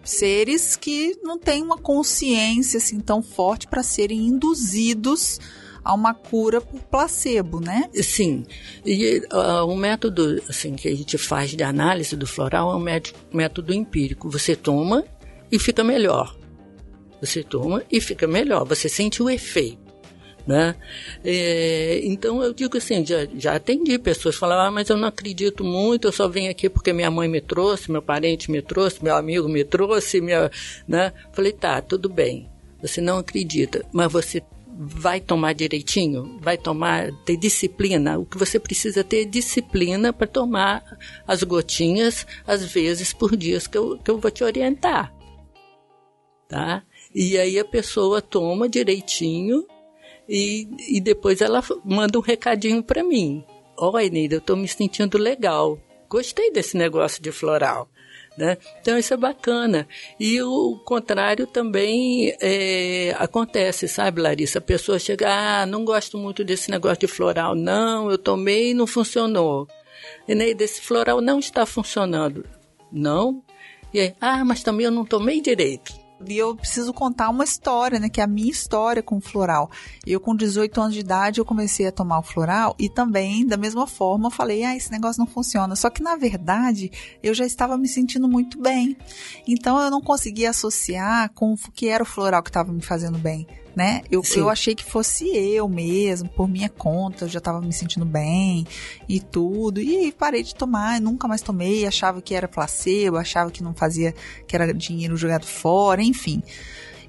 seres 0.03 0.77
que 0.77 1.19
não 1.23 1.39
têm 1.39 1.63
uma 1.63 1.79
consciência 1.79 2.79
assim 2.79 3.01
tão 3.01 3.23
forte 3.23 3.67
para 3.67 3.83
serem 3.83 4.27
induzidos 4.27 5.41
a 5.83 5.93
uma 5.93 6.15
cura 6.15 6.61
por 6.61 6.81
placebo, 6.83 7.61
né? 7.61 7.91
Sim, 8.03 8.45
e 8.87 9.23
ah, 9.31 9.65
o 9.65 9.77
método 9.77 10.43
assim, 10.49 10.75
que 10.75 10.89
a 10.89 10.97
gente 10.97 11.19
faz 11.19 11.51
de 11.51 11.63
análise 11.63 12.17
do 12.17 12.27
floral 12.27 12.73
é 12.73 12.77
um 12.77 12.81
médi- 12.81 13.15
método 13.33 13.75
empírico. 13.75 14.31
Você 14.31 14.57
toma 14.57 15.05
e 15.53 15.59
fica 15.59 15.85
melhor. 15.85 16.37
Você 17.21 17.43
toma 17.43 17.83
e 17.91 18.01
fica 18.01 18.27
melhor. 18.27 18.65
Você 18.65 18.89
sente 18.89 19.23
o 19.23 19.29
efeito. 19.29 19.84
Né? 20.47 20.75
É, 21.25 22.01
então 22.05 22.43
eu 22.43 22.53
digo 22.53 22.77
assim, 22.77 23.05
já, 23.05 23.27
já 23.35 23.57
atendi 23.57 23.99
pessoas 23.99 24.37
falavam, 24.37 24.67
ah, 24.67 24.71
mas 24.71 24.91
eu 24.91 24.97
não 24.97 25.09
acredito 25.09 25.65
muito, 25.65 26.07
eu 26.07 26.13
só 26.13 26.29
venho 26.29 26.51
aqui 26.51 26.69
porque 26.69 26.93
minha 26.93 27.11
mãe 27.11 27.27
me 27.27 27.41
trouxe, 27.41 27.91
meu 27.91 28.03
parente 28.03 28.51
me 28.51 28.61
trouxe, 28.61 29.03
meu 29.03 29.17
amigo 29.17 29.49
me 29.49 29.65
trouxe, 29.65 30.21
minha, 30.21 30.51
né? 30.87 31.13
Falei, 31.33 31.53
tá, 31.53 31.81
tudo 31.81 32.11
bem. 32.11 32.47
Você 32.83 33.01
não 33.01 33.17
acredita, 33.17 33.87
mas 33.91 34.13
você 34.13 34.43
vai 34.77 35.21
tomar 35.21 35.55
direitinho, 35.55 36.39
vai 36.41 36.59
tomar, 36.59 37.11
ter 37.25 37.37
disciplina. 37.37 38.19
O 38.19 38.27
que 38.27 38.37
você 38.37 38.59
precisa 38.59 39.05
ter 39.05 39.23
é 39.23 39.25
disciplina 39.25 40.13
para 40.13 40.27
tomar 40.27 40.99
as 41.27 41.43
gotinhas, 41.43 42.27
às 42.47 42.65
vezes 42.65 43.13
por 43.13 43.37
dias 43.37 43.67
que 43.67 43.79
eu, 43.79 43.99
que 43.99 44.11
eu 44.11 44.19
vou 44.19 44.31
te 44.31 44.45
orientar. 44.45 45.15
Tá? 46.49 46.83
E 47.15 47.39
aí 47.39 47.59
a 47.59 47.65
pessoa 47.65 48.21
toma 48.21 48.69
direitinho 48.69 49.65
e, 50.29 50.69
e 50.89 51.01
depois 51.01 51.41
ela 51.41 51.63
manda 51.85 52.19
um 52.19 52.23
recadinho 52.23 52.83
para 52.83 53.03
mim. 53.03 53.45
Ó, 53.77 53.99
Eneida, 53.99 54.37
eu 54.37 54.41
tô 54.41 54.57
me 54.57 54.69
sentindo 54.69 55.19
legal. 55.19 55.79
Gostei 56.09 56.51
desse 56.51 56.77
negócio 56.77 57.23
de 57.23 57.33
floral. 57.33 57.89
Né? 58.37 58.59
Então 58.81 58.99
isso 58.99 59.15
é 59.15 59.17
bacana. 59.17 59.87
E 60.19 60.43
o 60.43 60.77
contrário 60.85 61.47
também 61.47 62.37
é, 62.41 63.15
acontece, 63.19 63.87
sabe, 63.87 64.21
Larissa? 64.21 64.59
A 64.59 64.63
pessoa 64.63 64.99
chega, 64.99 65.29
ah, 65.29 65.67
não 65.67 65.85
gosto 65.85 66.19
muito 66.19 66.43
desse 66.43 66.71
negócio 66.71 67.01
de 67.01 67.07
floral, 67.07 67.55
não, 67.55 68.11
eu 68.11 68.19
tomei 68.19 68.71
e 68.71 68.75
não 68.75 68.89
funcionou. 68.89 69.69
Eneida, 70.27 70.65
esse 70.65 70.81
floral 70.81 71.21
não 71.21 71.39
está 71.39 71.65
funcionando. 71.65 72.45
Não? 72.91 73.43
E 73.93 74.01
aí, 74.01 74.15
ah, 74.21 74.45
mas 74.45 74.63
também 74.63 74.87
eu 74.87 74.93
não 74.93 75.05
tomei 75.05 75.41
direito. 75.41 76.04
E 76.33 76.39
eu 76.39 76.55
preciso 76.57 76.93
contar 76.93 77.29
uma 77.31 77.45
história, 77.45 77.99
né? 77.99 78.09
Que 78.09 78.21
é 78.21 78.25
a 78.25 78.27
minha 78.27 78.51
história 78.51 79.03
com 79.03 79.17
o 79.17 79.21
floral. 79.21 79.71
Eu, 80.07 80.21
com 80.21 80.35
18 80.35 80.81
anos 80.81 80.95
de 80.95 81.01
idade, 81.01 81.41
eu 81.41 81.45
comecei 81.45 81.87
a 81.87 81.93
tomar 81.93 82.19
o 82.19 82.23
floral 82.23 82.75
e 82.79 82.89
também, 82.89 83.47
da 83.47 83.57
mesma 83.57 83.87
forma, 83.87 84.27
eu 84.27 84.31
falei, 84.31 84.65
ah, 84.65 84.77
esse 84.77 84.91
negócio 84.91 85.21
não 85.21 85.27
funciona. 85.27 85.77
Só 85.77 85.91
que, 85.91 86.03
na 86.03 86.17
verdade, 86.17 86.91
eu 87.23 87.35
já 87.35 87.45
estava 87.45 87.77
me 87.77 87.89
sentindo 87.89 88.29
muito 88.29 88.61
bem. 88.61 88.97
Então, 89.47 89.79
eu 89.81 89.91
não 89.91 90.01
conseguia 90.01 90.51
associar 90.51 91.31
com 91.35 91.55
o 91.55 91.57
que 91.73 91.89
era 91.89 92.03
o 92.03 92.07
floral 92.07 92.43
que 92.43 92.51
estava 92.51 92.73
me 92.73 92.83
fazendo 92.83 93.19
bem. 93.19 93.47
Né? 93.75 94.03
Eu, 94.09 94.23
Sim. 94.23 94.39
eu 94.39 94.49
achei 94.49 94.73
que 94.73 94.85
fosse 94.85 95.37
eu 95.37 95.69
mesmo, 95.69 96.29
por 96.29 96.47
minha 96.49 96.69
conta, 96.69 97.25
eu 97.25 97.29
já 97.29 97.39
estava 97.39 97.61
me 97.61 97.73
sentindo 97.73 98.07
bem 98.07 98.65
e 99.09 99.19
tudo. 99.19 99.81
E 99.81 100.13
parei 100.13 100.45
de 100.45 100.55
tomar, 100.55 101.01
nunca 101.01 101.27
mais 101.27 101.43
tomei, 101.43 101.85
achava 101.85 102.23
que 102.23 102.37
era 102.37 102.47
placebo, 102.47 103.17
achava 103.17 103.51
que 103.51 103.65
não 103.65 103.75
fazia, 103.75 104.15
que 104.47 104.55
era 104.55 104.73
dinheiro 104.73 105.17
jogado 105.17 105.45
fora, 105.45 106.01
enfim. 106.01 106.14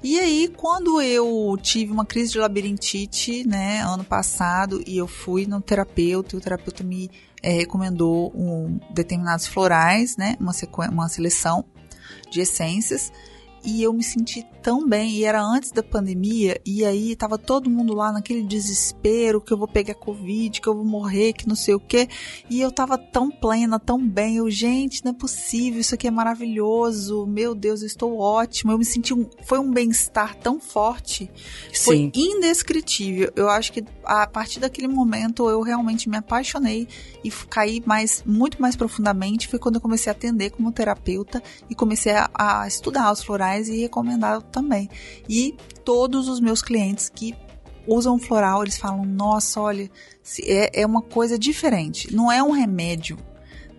E 0.02 0.18
aí, 0.18 0.52
quando 0.56 1.00
eu 1.00 1.58
tive 1.60 1.90
uma 1.90 2.04
crise 2.04 2.32
de 2.32 2.38
labirintite, 2.38 3.46
né, 3.46 3.80
ano 3.80 4.04
passado, 4.04 4.82
e 4.86 4.96
eu 4.96 5.06
fui 5.06 5.46
no 5.46 5.60
terapeuta, 5.60 6.36
e 6.36 6.38
o 6.38 6.40
terapeuta 6.40 6.84
me 6.84 7.10
eh, 7.42 7.52
recomendou 7.52 8.30
um, 8.34 8.78
determinados 8.90 9.46
florais, 9.46 10.16
né, 10.16 10.36
uma, 10.38 10.52
uma 10.90 11.08
seleção 11.08 11.64
de 12.30 12.40
essências, 12.40 13.10
e 13.66 13.82
eu 13.82 13.92
me 13.92 14.04
senti 14.04 14.46
tão 14.62 14.88
bem, 14.88 15.10
e 15.10 15.24
era 15.24 15.42
antes 15.42 15.72
da 15.72 15.82
pandemia, 15.82 16.60
e 16.64 16.84
aí 16.84 17.16
tava 17.16 17.36
todo 17.36 17.68
mundo 17.68 17.94
lá 17.94 18.12
naquele 18.12 18.44
desespero 18.44 19.40
que 19.40 19.52
eu 19.52 19.58
vou 19.58 19.66
pegar 19.66 19.94
Covid, 19.94 20.60
que 20.60 20.68
eu 20.68 20.74
vou 20.74 20.84
morrer, 20.84 21.32
que 21.32 21.48
não 21.48 21.56
sei 21.56 21.74
o 21.74 21.80
quê, 21.80 22.08
e 22.48 22.60
eu 22.60 22.70
tava 22.70 22.96
tão 22.96 23.28
plena, 23.28 23.78
tão 23.80 23.98
bem, 24.08 24.36
eu, 24.36 24.48
gente, 24.48 25.04
não 25.04 25.10
é 25.10 25.14
possível, 25.14 25.80
isso 25.80 25.94
aqui 25.94 26.06
é 26.06 26.10
maravilhoso, 26.10 27.26
meu 27.26 27.54
Deus, 27.54 27.80
eu 27.80 27.86
estou 27.88 28.18
ótima, 28.18 28.72
eu 28.72 28.78
me 28.78 28.84
senti, 28.84 29.12
um, 29.12 29.28
foi 29.44 29.58
um 29.58 29.70
bem-estar 29.70 30.36
tão 30.36 30.60
forte, 30.60 31.28
foi 31.74 31.96
Sim. 31.96 32.12
indescritível, 32.14 33.32
eu 33.34 33.48
acho 33.48 33.72
que 33.72 33.84
a 34.04 34.28
partir 34.28 34.60
daquele 34.60 34.86
momento 34.88 35.48
eu 35.50 35.60
realmente 35.60 36.08
me 36.08 36.16
apaixonei 36.16 36.86
e 37.24 37.30
caí 37.30 37.82
mais, 37.84 38.22
muito 38.24 38.62
mais 38.62 38.76
profundamente, 38.76 39.48
foi 39.48 39.58
quando 39.58 39.76
eu 39.76 39.80
comecei 39.80 40.10
a 40.10 40.14
atender 40.14 40.50
como 40.50 40.70
terapeuta 40.70 41.42
e 41.68 41.74
comecei 41.74 42.12
a, 42.12 42.30
a 42.32 42.68
estudar 42.68 43.12
os 43.12 43.22
florais 43.22 43.55
e 43.68 43.80
recomendar 43.80 44.42
também. 44.42 44.88
E 45.28 45.54
todos 45.84 46.28
os 46.28 46.40
meus 46.40 46.62
clientes 46.62 47.08
que 47.08 47.34
usam 47.86 48.18
floral, 48.18 48.62
eles 48.62 48.76
falam: 48.78 49.04
nossa, 49.04 49.60
olha, 49.60 49.90
se- 50.22 50.42
é, 50.50 50.70
é 50.82 50.86
uma 50.86 51.02
coisa 51.02 51.38
diferente. 51.38 52.14
Não 52.14 52.30
é 52.30 52.42
um 52.42 52.50
remédio, 52.50 53.16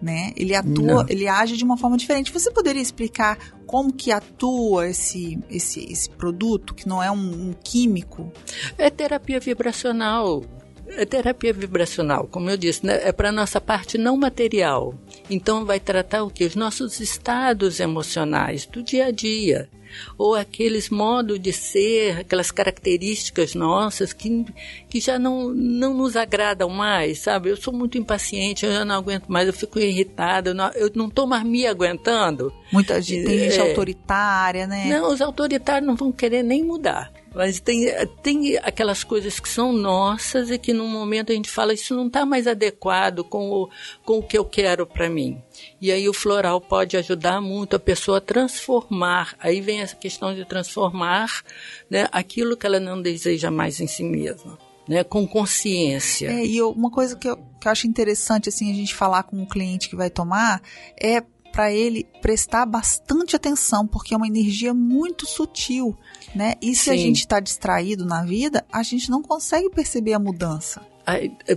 né? 0.01 0.31
Ele 0.35 0.55
atua, 0.55 1.03
Não. 1.03 1.05
ele 1.09 1.27
age 1.27 1.57
de 1.57 1.63
uma 1.63 1.77
forma 1.77 1.97
diferente. 1.97 2.31
Você 2.31 2.51
poderia 2.51 2.81
explicar 2.81 3.37
como 3.65 3.91
que 3.91 4.11
atua 4.11 4.87
esse, 4.87 5.37
esse, 5.49 5.83
esse 5.91 6.09
produto, 6.09 6.73
que 6.73 6.87
não 6.87 7.01
é 7.03 7.11
um, 7.11 7.49
um 7.49 7.53
químico? 7.63 8.31
É 8.77 8.89
terapia 8.89 9.39
vibracional. 9.39 10.43
É 10.89 11.05
terapia 11.05 11.53
vibracional, 11.53 12.27
como 12.27 12.49
eu 12.49 12.57
disse, 12.57 12.85
né? 12.85 12.99
é 13.03 13.11
para 13.11 13.31
nossa 13.31 13.59
parte 13.59 13.97
não 13.97 14.15
material. 14.17 14.95
Então 15.29 15.65
vai 15.65 15.79
tratar 15.79 16.23
o 16.23 16.29
que? 16.29 16.45
Os 16.45 16.55
nossos 16.55 16.99
estados 16.99 17.79
emocionais 17.79 18.65
do 18.65 18.81
dia 18.81 19.07
a 19.07 19.11
dia. 19.11 19.69
Ou 20.17 20.35
aqueles 20.35 20.89
modos 20.89 21.39
de 21.39 21.53
ser, 21.53 22.19
aquelas 22.19 22.51
características 22.51 23.55
nossas 23.55 24.13
que, 24.13 24.45
que 24.89 24.99
já 24.99 25.17
não, 25.17 25.49
não 25.49 25.93
nos 25.93 26.15
agradam 26.15 26.69
mais, 26.69 27.19
sabe? 27.19 27.49
Eu 27.49 27.57
sou 27.57 27.73
muito 27.73 27.97
impaciente, 27.97 28.65
eu 28.65 28.71
já 28.73 28.85
não 28.85 28.95
aguento 28.95 29.27
mais, 29.27 29.47
eu 29.47 29.53
fico 29.53 29.79
irritada, 29.79 30.55
eu 30.75 30.91
não, 30.93 31.09
tô 31.09 31.25
mais 31.25 31.43
me 31.43 31.65
aguentando. 31.65 32.53
Muita 32.71 33.01
gente, 33.01 33.25
tem 33.25 33.39
gente 33.39 33.59
É. 33.59 33.69
autoritária, 33.69 34.67
né? 34.67 34.87
Não, 34.87 35.11
os 35.11 35.21
autoritários 35.21 35.87
não 35.87 35.95
vão 35.95 36.11
querer 36.11 36.43
nem 36.43 36.63
mudar. 36.63 37.11
Mas 37.37 37.59
tem, 37.59 37.85
tem 38.23 38.57
aquelas 38.57 39.03
coisas 39.03 39.39
que 39.39 39.47
são 39.47 39.71
nossas 39.71 40.49
e 40.49 40.57
que 40.57 40.73
num 40.73 40.87
momento 40.87 41.31
a 41.31 41.35
gente 41.35 41.51
fala 41.51 41.71
isso 41.71 41.95
não 41.95 42.07
está 42.07 42.25
mais 42.25 42.47
adequado 42.47 43.23
com 43.23 43.51
o, 43.51 43.69
com 44.03 44.17
o 44.17 44.23
que 44.23 44.35
eu 44.35 44.43
quero 44.43 44.87
para 44.87 45.07
mim. 45.07 45.39
E 45.79 45.91
aí 45.91 46.09
o 46.09 46.13
floral 46.13 46.59
pode 46.59 46.97
ajudar 46.97 47.39
muito 47.39 47.75
a 47.75 47.79
pessoa 47.79 48.17
a 48.17 48.21
transformar. 48.21 49.35
Aí 49.39 49.61
vem 49.61 49.81
essa 49.81 49.95
questão 49.95 50.33
de 50.33 50.45
transformar 50.45 51.43
né, 51.87 52.07
aquilo 52.11 52.57
que 52.57 52.65
ela 52.65 52.79
não 52.79 52.99
deseja 52.99 53.51
mais 53.51 53.79
em 53.79 53.85
si 53.85 54.03
mesma. 54.03 54.57
né, 54.87 55.03
com 55.03 55.27
consciência. 55.27 56.31
É, 56.31 56.45
e 56.45 56.61
uma 56.61 56.89
coisa 56.89 57.15
que 57.15 57.27
eu, 57.27 57.37
que 57.59 57.67
eu 57.67 57.71
acho 57.71 57.85
interessante 57.85 58.49
assim 58.49 58.71
a 58.71 58.73
gente 58.73 58.95
falar 58.95 59.23
com 59.23 59.43
o 59.43 59.47
cliente 59.47 59.89
que 59.89 59.95
vai 59.95 60.09
tomar 60.09 60.61
é 60.99 61.21
para 61.57 61.73
ele 61.73 62.05
prestar 62.21 62.67
bastante 62.67 63.35
atenção, 63.35 63.87
porque 63.87 64.13
é 64.13 64.17
uma 64.17 64.27
energia 64.27 64.75
muito 64.75 65.25
sutil, 65.25 65.97
né? 66.35 66.53
E 66.61 66.75
se 66.75 66.83
Sim. 66.83 66.91
a 66.91 66.95
gente 66.95 67.21
está 67.21 67.39
distraído 67.39 68.05
na 68.05 68.23
vida, 68.23 68.63
a 68.71 68.83
gente 68.83 69.09
não 69.09 69.23
consegue 69.23 69.67
perceber 69.67 70.13
a 70.13 70.19
mudança. 70.19 70.85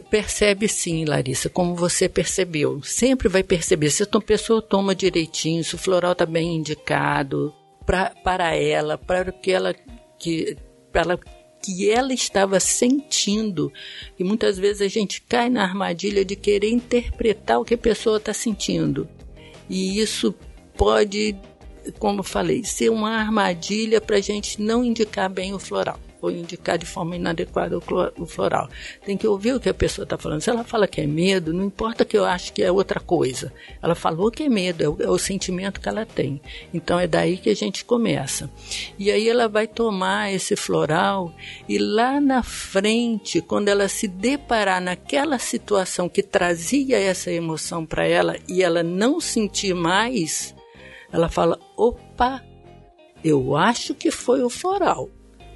Percebe 0.09 0.69
sim, 0.69 1.05
Larissa, 1.05 1.51
como 1.51 1.75
você 1.75 2.09
percebeu. 2.09 2.83
Sempre 2.83 3.29
vai 3.29 3.43
perceber. 3.43 3.91
Se 3.91 4.03
a 4.05 4.21
pessoa 4.23 4.63
toma 4.63 4.95
direitinho, 4.95 5.63
se 5.63 5.75
o 5.75 5.79
floral 5.79 6.13
está 6.13 6.25
bem 6.25 6.57
indicado 6.57 7.53
pra, 7.85 8.15
para 8.25 8.57
ela, 8.57 8.97
para 8.97 9.29
o 9.29 9.33
que 9.35 9.53
ela 9.53 9.75
que 10.19 10.57
ela 10.95 11.21
que 11.63 11.91
ela 11.91 12.15
estava 12.15 12.59
sentindo. 12.59 13.71
E 14.19 14.25
muitas 14.25 14.57
vezes 14.57 14.81
a 14.81 14.89
gente 14.89 15.21
cai 15.21 15.51
na 15.51 15.63
armadilha 15.63 16.25
de 16.25 16.37
querer 16.37 16.71
interpretar 16.71 17.61
o 17.61 17.67
que 17.67 17.75
a 17.75 17.79
pessoa 17.79 18.17
está 18.17 18.33
sentindo. 18.33 19.07
E 19.71 20.01
isso 20.01 20.35
pode, 20.77 21.37
como 21.99 22.23
falei, 22.23 22.65
ser 22.65 22.91
uma 22.91 23.11
armadilha 23.11 24.01
para 24.01 24.17
a 24.17 24.21
gente 24.21 24.61
não 24.61 24.85
indicar 24.85 25.29
bem 25.29 25.55
o 25.55 25.59
floral 25.59 25.99
ou 26.21 26.31
indicar 26.31 26.79
de 26.79 26.87
forma 26.87 27.17
inadequada 27.17 27.79
o 27.79 28.27
floral. 28.27 28.69
Tem 29.05 29.17
que 29.17 29.27
ouvir 29.27 29.55
o 29.55 29.61
que 29.61 29.69
a 29.69 29.75
pessoa 29.75 30.05
está 30.05 30.19
falando. 30.19 30.41
Se 30.41 30.51
ela 30.51 30.65
fala 30.65 30.87
que 30.87 31.01
é 31.01 31.07
medo, 31.07 31.53
não 31.53 31.65
importa 31.65 32.05
que 32.05 32.17
eu 32.17 32.25
acho 32.25 32.53
que 32.53 32.63
é 32.63 32.71
outra 32.71 33.01
coisa. 33.01 33.53
Ela 33.83 33.95
falou 33.95 34.31
que 34.31 34.43
é 34.43 34.49
medo, 34.49 34.83
é 34.83 34.89
o, 34.89 34.97
é 35.01 35.11
o 35.11 35.19
sentimento 35.19 35.81
que 35.81 35.89
ela 35.89 36.05
tem. 36.05 36.41
Então 36.73 36.99
é 36.99 37.07
daí 37.07 37.39
que 37.39 37.51
a 37.51 37.57
gente 37.57 37.85
começa. 37.85 38.51
E 38.99 39.11
aí 39.11 39.29
ela 39.29 39.49
vai 39.49 39.67
tomar 39.67 40.33
esse 40.33 40.57
floral 40.57 41.35
e 41.69 41.79
lá 41.79 42.21
na 42.21 42.43
frente, 42.43 43.41
quando 43.41 43.69
ela 43.69 43.89
se 43.89 44.07
deparar 44.07 44.81
naquela 44.81 45.39
situação 45.39 46.09
que 46.09 46.23
trazia 46.23 46.99
essa 46.99 47.31
emoção 47.31 47.87
para 47.87 48.07
ela 48.07 48.37
e 48.49 48.63
ela 48.63 48.83
não 48.83 49.21
sentir 49.21 49.75
mais, 49.75 50.55
ela 51.13 51.29
fala: 51.29 51.59
opa, 51.77 52.43
eu 53.23 53.57
acho 53.57 53.95
que 53.95 54.11
foi 54.11 54.43
o 54.43 54.51
floral 54.51 55.09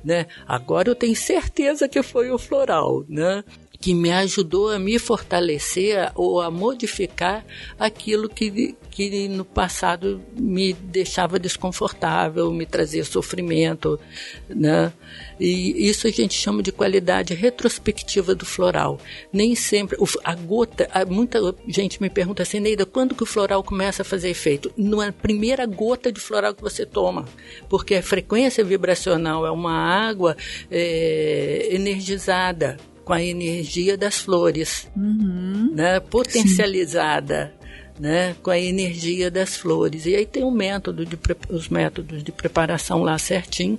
né? 0.04 0.26
Agora 0.46 0.90
eu 0.90 0.94
tenho 0.94 1.16
certeza 1.16 1.88
que 1.88 2.02
foi 2.02 2.30
o 2.30 2.38
floral, 2.38 3.04
né? 3.08 3.42
Que 3.84 3.92
me 3.92 4.10
ajudou 4.10 4.70
a 4.70 4.78
me 4.78 4.98
fortalecer 4.98 6.10
ou 6.14 6.40
a 6.40 6.50
modificar 6.50 7.44
aquilo 7.78 8.30
que, 8.30 8.74
que 8.90 9.28
no 9.28 9.44
passado 9.44 10.22
me 10.32 10.72
deixava 10.72 11.38
desconfortável, 11.38 12.50
me 12.50 12.64
trazia 12.64 13.04
sofrimento, 13.04 14.00
né? 14.48 14.90
E 15.38 15.86
isso 15.86 16.06
a 16.06 16.10
gente 16.10 16.32
chama 16.32 16.62
de 16.62 16.72
qualidade 16.72 17.34
retrospectiva 17.34 18.34
do 18.34 18.46
floral. 18.46 18.98
Nem 19.30 19.54
sempre 19.54 19.98
a 20.24 20.34
gota, 20.34 20.88
muita 21.06 21.38
gente 21.68 22.00
me 22.00 22.08
pergunta 22.08 22.42
assim, 22.42 22.60
Neida, 22.60 22.86
quando 22.86 23.14
que 23.14 23.22
o 23.22 23.26
floral 23.26 23.62
começa 23.62 24.00
a 24.00 24.04
fazer 24.04 24.30
efeito? 24.30 24.72
Na 24.78 25.12
primeira 25.12 25.66
gota 25.66 26.10
de 26.10 26.20
floral 26.20 26.54
que 26.54 26.62
você 26.62 26.86
toma, 26.86 27.26
porque 27.68 27.96
a 27.96 28.02
frequência 28.02 28.64
vibracional 28.64 29.44
é 29.44 29.50
uma 29.50 29.74
água 29.74 30.34
é, 30.70 31.68
energizada 31.70 32.78
com 33.04 33.12
a 33.12 33.22
energia 33.22 33.96
das 33.96 34.18
flores, 34.18 34.88
uhum. 34.96 35.72
né? 35.74 36.00
potencializada 36.00 37.54
né? 37.98 38.34
com 38.42 38.50
a 38.50 38.58
energia 38.58 39.30
das 39.30 39.56
flores. 39.56 40.06
E 40.06 40.16
aí 40.16 40.26
tem 40.26 40.42
um 40.42 40.50
método 40.50 41.04
de, 41.04 41.18
os 41.50 41.68
métodos 41.68 42.22
de 42.22 42.32
preparação 42.32 43.02
lá 43.02 43.18
certinho, 43.18 43.78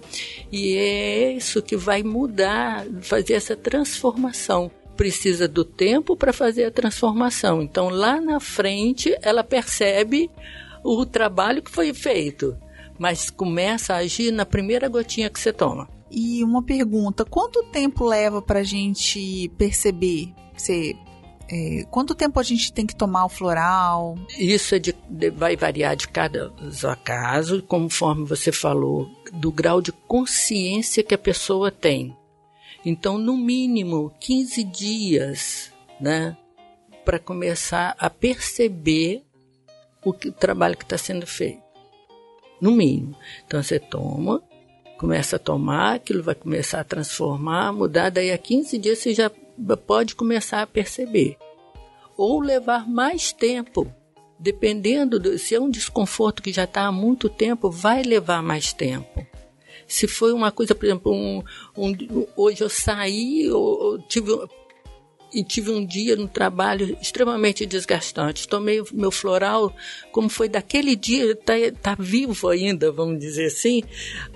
e 0.51 0.75
é 0.77 1.32
isso 1.34 1.62
que 1.62 1.75
vai 1.75 2.03
mudar, 2.03 2.86
fazer 3.01 3.34
essa 3.34 3.55
transformação 3.55 4.72
precisa 4.96 5.48
do 5.48 5.65
tempo 5.65 6.15
para 6.15 6.32
fazer 6.32 6.63
a 6.65 6.72
transformação. 6.72 7.62
Então, 7.62 7.89
lá 7.89 8.20
na 8.22 8.39
frente, 8.39 9.13
ela 9.22 9.44
percebe 9.44 10.32
o 10.82 11.05
trabalho 11.05 11.62
que 11.62 11.70
foi 11.70 11.94
feito, 11.94 12.58
mas 12.98 13.29
começa 13.29 13.94
a 13.94 13.98
agir 13.98 14.32
na 14.32 14.46
primeira 14.46 14.88
gotinha 14.88 15.29
que 15.29 15.39
você 15.39 15.51
toma. 15.51 15.89
E 16.09 16.43
uma 16.43 16.63
pergunta: 16.63 17.25
quanto 17.25 17.63
tempo 17.65 18.05
leva 18.05 18.41
para 18.41 18.59
a 18.59 18.63
gente 18.63 19.50
perceber? 19.57 20.33
Você, 20.55 20.96
é, 21.50 21.85
quanto 21.91 22.15
tempo 22.15 22.39
a 22.39 22.44
gente 22.44 22.72
tem 22.72 22.85
que 22.85 22.96
tomar 22.96 23.25
o 23.25 23.29
floral? 23.29 24.18
Isso 24.37 24.75
é 24.75 24.79
de, 24.79 24.96
de, 25.09 25.29
vai 25.29 25.55
variar 25.55 25.96
de 25.96 26.07
cada 26.07 26.53
caso, 27.03 27.61
conforme 27.63 28.25
você 28.25 28.51
falou, 28.51 29.09
do 29.33 29.51
grau 29.51 29.81
de 29.81 29.91
consciência 29.91 31.03
que 31.03 31.13
a 31.13 31.18
pessoa 31.18 31.72
tem. 31.72 32.15
Então, 32.85 33.18
no 33.18 33.35
mínimo 33.35 34.13
15 34.20 34.63
dias, 34.63 35.74
né, 36.00 36.37
para 37.03 37.20
começar 37.20 37.96
a 37.98 38.09
perceber 38.09 39.24
o, 40.03 40.13
que, 40.13 40.29
o 40.29 40.31
trabalho 40.31 40.77
que 40.77 40.83
está 40.83 40.98
sendo 40.98 41.25
feito. 41.25 41.63
No 42.61 42.72
mínimo. 42.72 43.15
Então, 43.46 43.61
você 43.61 43.79
toma, 43.79 44.41
começa 44.98 45.36
a 45.36 45.40
tomar, 45.40 45.96
aquilo 45.96 46.24
vai 46.24 46.36
começar 46.36 46.79
a 46.79 46.84
transformar, 46.84 47.74
mudar, 47.74 48.10
daí 48.10 48.31
a 48.31 48.38
15 48.38 48.77
dias 48.77 49.00
você 49.00 49.14
já 49.14 49.31
pode 49.86 50.16
começar 50.16 50.62
a 50.62 50.68
perceber. 50.68 51.38
Ou 52.18 52.40
levar 52.40 52.88
mais 52.88 53.31
tempo, 53.31 53.92
dependendo, 54.40 55.20
do, 55.20 55.38
se 55.38 55.55
é 55.55 55.60
um 55.60 55.70
desconforto 55.70 56.42
que 56.42 56.51
já 56.51 56.64
está 56.64 56.84
há 56.84 56.92
muito 56.92 57.29
tempo, 57.29 57.70
vai 57.70 58.03
levar 58.03 58.42
mais 58.42 58.72
tempo. 58.74 59.25
Se 59.88 60.08
foi 60.08 60.34
uma 60.34 60.51
coisa, 60.51 60.74
por 60.74 60.86
exemplo, 60.86 61.14
um, 61.14 61.44
um, 61.77 62.27
hoje 62.36 62.64
eu 62.64 62.70
saí, 62.70 63.44
eu, 63.44 64.03
tive 64.08 64.31
e 65.35 65.43
tive 65.43 65.69
um 65.69 65.85
dia 65.85 66.15
no 66.15 66.29
trabalho 66.29 66.98
extremamente 67.01 67.65
desgastante. 67.65 68.48
Tomei 68.48 68.79
o 68.79 68.87
meu 68.93 69.11
floral, 69.11 69.75
como 70.09 70.29
foi 70.29 70.48
daquele 70.48 70.95
dia, 70.95 71.33
está 71.33 71.53
tá 71.81 71.95
vivo 72.00 72.48
ainda, 72.48 72.89
vamos 72.89 73.19
dizer 73.19 73.48
assim. 73.48 73.83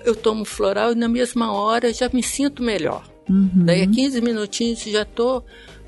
Eu 0.04 0.14
tomo 0.14 0.44
floral 0.44 0.92
e 0.92 0.94
na 0.94 1.08
mesma 1.08 1.54
hora 1.54 1.90
já 1.90 2.10
me 2.12 2.22
sinto 2.22 2.62
melhor. 2.62 3.02
Uhum. 3.30 3.64
Daí 3.64 3.80
a 3.80 3.86
15 3.86 4.20
minutinhos 4.20 4.82
já 4.82 5.02
estou 5.02 5.42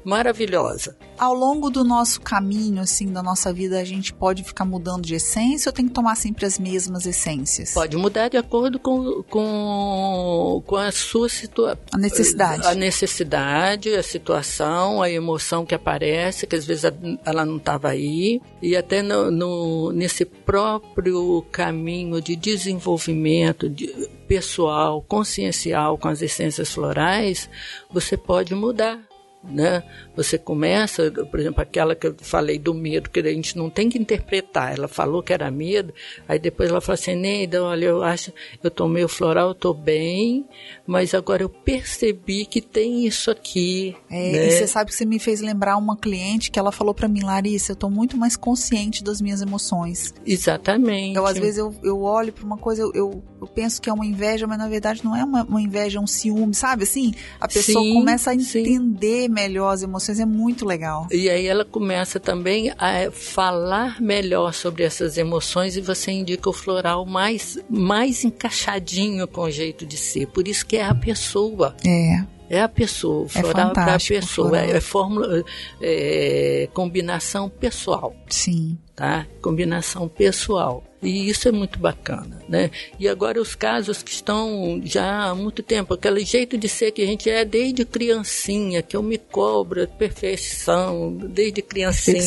maravilhosa. 0.05 0.97
Ao 1.19 1.35
longo 1.35 1.71
do 1.71 1.85
nosso 1.85 2.21
caminho, 2.21 2.83
assim, 2.83 3.13
da 3.13 3.23
nossa 3.23 3.53
vida, 3.53 3.79
a 3.79 3.85
gente 3.85 4.13
pode 4.13 4.43
ficar 4.43 4.65
mudando 4.65 5.03
de 5.03 5.15
essência 5.15 5.69
ou 5.69 5.73
tem 5.73 5.87
que 5.87 5.93
tomar 5.93 6.17
sempre 6.17 6.45
as 6.45 6.59
mesmas 6.59 7.07
essências? 7.07 7.73
Pode 7.73 7.97
mudar 7.97 8.29
de 8.29 8.37
acordo 8.37 8.79
com, 8.79 9.23
com, 9.25 10.63
com 10.67 10.77
a 10.77 10.91
sua 10.91 11.29
situação. 11.29 11.79
A 11.93 11.99
necessidade. 11.99 12.67
A 12.67 12.75
necessidade, 12.75 13.95
a 13.95 14.03
situação, 14.03 15.03
a 15.03 15.11
emoção 15.11 15.65
que 15.65 15.75
aparece, 15.75 16.47
que 16.47 16.57
às 16.57 16.65
vezes 16.65 16.85
ela 17.25 17.45
não 17.45 17.57
estava 17.57 17.89
aí. 17.89 18.41
E 18.61 18.77
até 18.77 19.03
no, 19.03 19.31
no, 19.31 19.93
nesse 19.93 20.25
próprio 20.25 21.45
caminho 21.53 22.21
de 22.21 22.35
desenvolvimento 22.35 23.69
de, 23.69 23.87
pessoal, 24.27 25.03
consciencial 25.03 25.99
com 25.99 26.09
as 26.09 26.23
essências 26.23 26.73
florais, 26.73 27.49
você 27.93 28.17
pode 28.17 28.55
mudar 28.55 29.12
né? 29.45 29.83
Você 30.15 30.39
começa, 30.39 31.11
por 31.11 31.41
exemplo, 31.41 31.61
aquela 31.61 31.95
que 31.95 32.07
eu 32.07 32.15
falei 32.21 32.59
do 32.59 32.73
medo, 32.73 33.11
que 33.11 33.21
a 33.21 33.33
gente 33.33 33.57
não 33.57 33.69
tem 33.69 33.89
que 33.89 33.99
interpretar. 33.99 34.75
Ela 34.75 34.89
falou 34.89 35.23
que 35.23 35.33
era 35.33 35.51
medo, 35.51 35.93
aí 36.29 36.39
depois 36.39 36.71
ela 36.71 36.81
falou 36.81 36.95
assim, 36.95 37.15
Neida, 37.15 37.63
olha, 37.63 37.87
eu 37.87 38.03
acho, 38.03 38.33
eu 38.63 38.71
tomei 38.71 39.05
o 39.05 39.09
floral, 39.09 39.49
eu 39.49 39.55
tô 39.55 39.75
bem, 39.75 40.47
mas 40.87 41.15
agora 41.15 41.43
eu 41.43 41.49
percebi 41.49 42.47
que 42.47 42.61
tem 42.61 43.07
isso 43.07 43.31
aqui. 43.31 43.97
É, 44.11 44.33
né? 44.33 44.47
E 44.49 44.51
você 44.53 44.67
sabe 44.67 44.91
que 44.91 44.97
você 44.97 45.05
me 45.05 45.19
fez 45.19 45.41
lembrar 45.41 45.77
uma 45.77 45.97
cliente 45.97 46.51
que 46.51 46.59
ela 46.59 46.71
falou 46.71 46.95
para 46.95 47.09
mim, 47.09 47.23
Larissa, 47.23 47.73
eu 47.73 47.77
tô 47.77 47.91
muito 47.91 48.17
mais 48.17 48.37
consciente 48.37 49.03
das 49.03 49.21
minhas 49.21 49.41
emoções. 49.41 50.15
Exatamente. 50.25 51.11
Então, 51.11 51.27
às 51.27 51.39
vezes 51.39 51.59
eu, 51.59 51.75
eu 51.83 52.03
olho 52.03 52.33
para 52.33 52.45
uma 52.45 52.57
coisa, 52.57 52.83
eu, 52.83 52.93
eu, 52.95 53.23
eu, 53.41 53.47
penso 53.47 53.81
que 53.81 53.91
é 53.91 53.93
uma 53.93 54.07
inveja, 54.07 54.47
mas 54.47 54.59
na 54.59 54.69
verdade 54.69 55.05
não 55.05 55.17
é 55.17 55.25
uma, 55.25 55.43
uma 55.43 55.61
inveja, 55.61 55.99
é 55.99 56.01
um 56.01 56.07
ciúme, 56.07 56.55
sabe? 56.55 56.85
Assim, 56.85 57.13
a 57.41 57.49
pessoa 57.49 57.83
sim, 57.83 57.95
começa 57.95 58.31
a 58.31 58.35
entender 58.35 59.23
sim 59.23 59.32
melhor 59.33 59.71
as 59.71 59.83
emoções 59.83 60.21
é 60.21 60.27
muito 60.27 60.65
legal. 60.65 61.07
E 61.11 61.29
aí 61.29 61.47
ela 61.47 61.65
começa 61.65 62.21
também 62.21 62.71
a 62.79 63.11
falar 63.11 64.01
melhor 64.01 64.53
sobre 64.53 64.85
essas 64.85 65.17
emoções 65.17 65.77
e 65.77 65.81
você 65.81 66.13
indica 66.13 66.49
o 66.49 66.53
floral 66.53 67.07
mais, 67.07 67.59
mais 67.69 68.25
encaixadinho 68.25 69.27
com 69.27 69.43
o 69.43 69.51
jeito 69.51 69.87
de 69.87 69.97
ser. 69.97 70.27
Por 70.27 70.47
isso 70.47 70.65
que 70.67 70.77
é 70.77 70.85
a 70.85 70.95
pessoa. 70.95 71.75
É. 71.85 72.25
É 72.51 72.61
a 72.61 72.69
pessoa, 72.69 73.23
o 73.23 73.27
é 73.27 73.29
floral 73.29 73.71
é 73.71 73.73
para 73.73 73.95
a 73.95 73.99
pessoa, 73.99 74.61
é, 74.61 74.73
é, 74.73 74.81
fórmula, 74.81 75.43
é, 75.81 76.69
combinação 76.75 77.49
pessoal. 77.49 78.15
Sim. 78.29 78.77
Tá? 78.95 79.27
Combinação 79.41 80.07
pessoal. 80.07 80.85
E 81.03 81.29
isso 81.29 81.49
é 81.49 81.53
muito 81.53 81.79
bacana, 81.79 82.41
né? 82.49 82.71
E 82.99 83.09
agora 83.09 83.41
os 83.41 83.55
casos 83.55 84.03
que 84.03 84.13
estão 84.13 84.81
já 84.85 85.25
há 85.25 85.35
muito 85.35 85.63
tempo, 85.63 85.95
aquele 85.95 86.25
jeito 86.25 86.57
de 86.57 86.69
ser 86.69 86.93
que 86.93 87.03
a 87.03 87.07
gente 87.07 87.29
é 87.29 87.45
desde 87.45 87.85
criancinha, 87.85 88.83
que 88.83 88.97
eu 88.97 89.03
me 89.03 89.19
cobro, 89.19 89.87
perfeição, 89.99 91.13
desde 91.13 91.61
criancinha. 91.61 92.23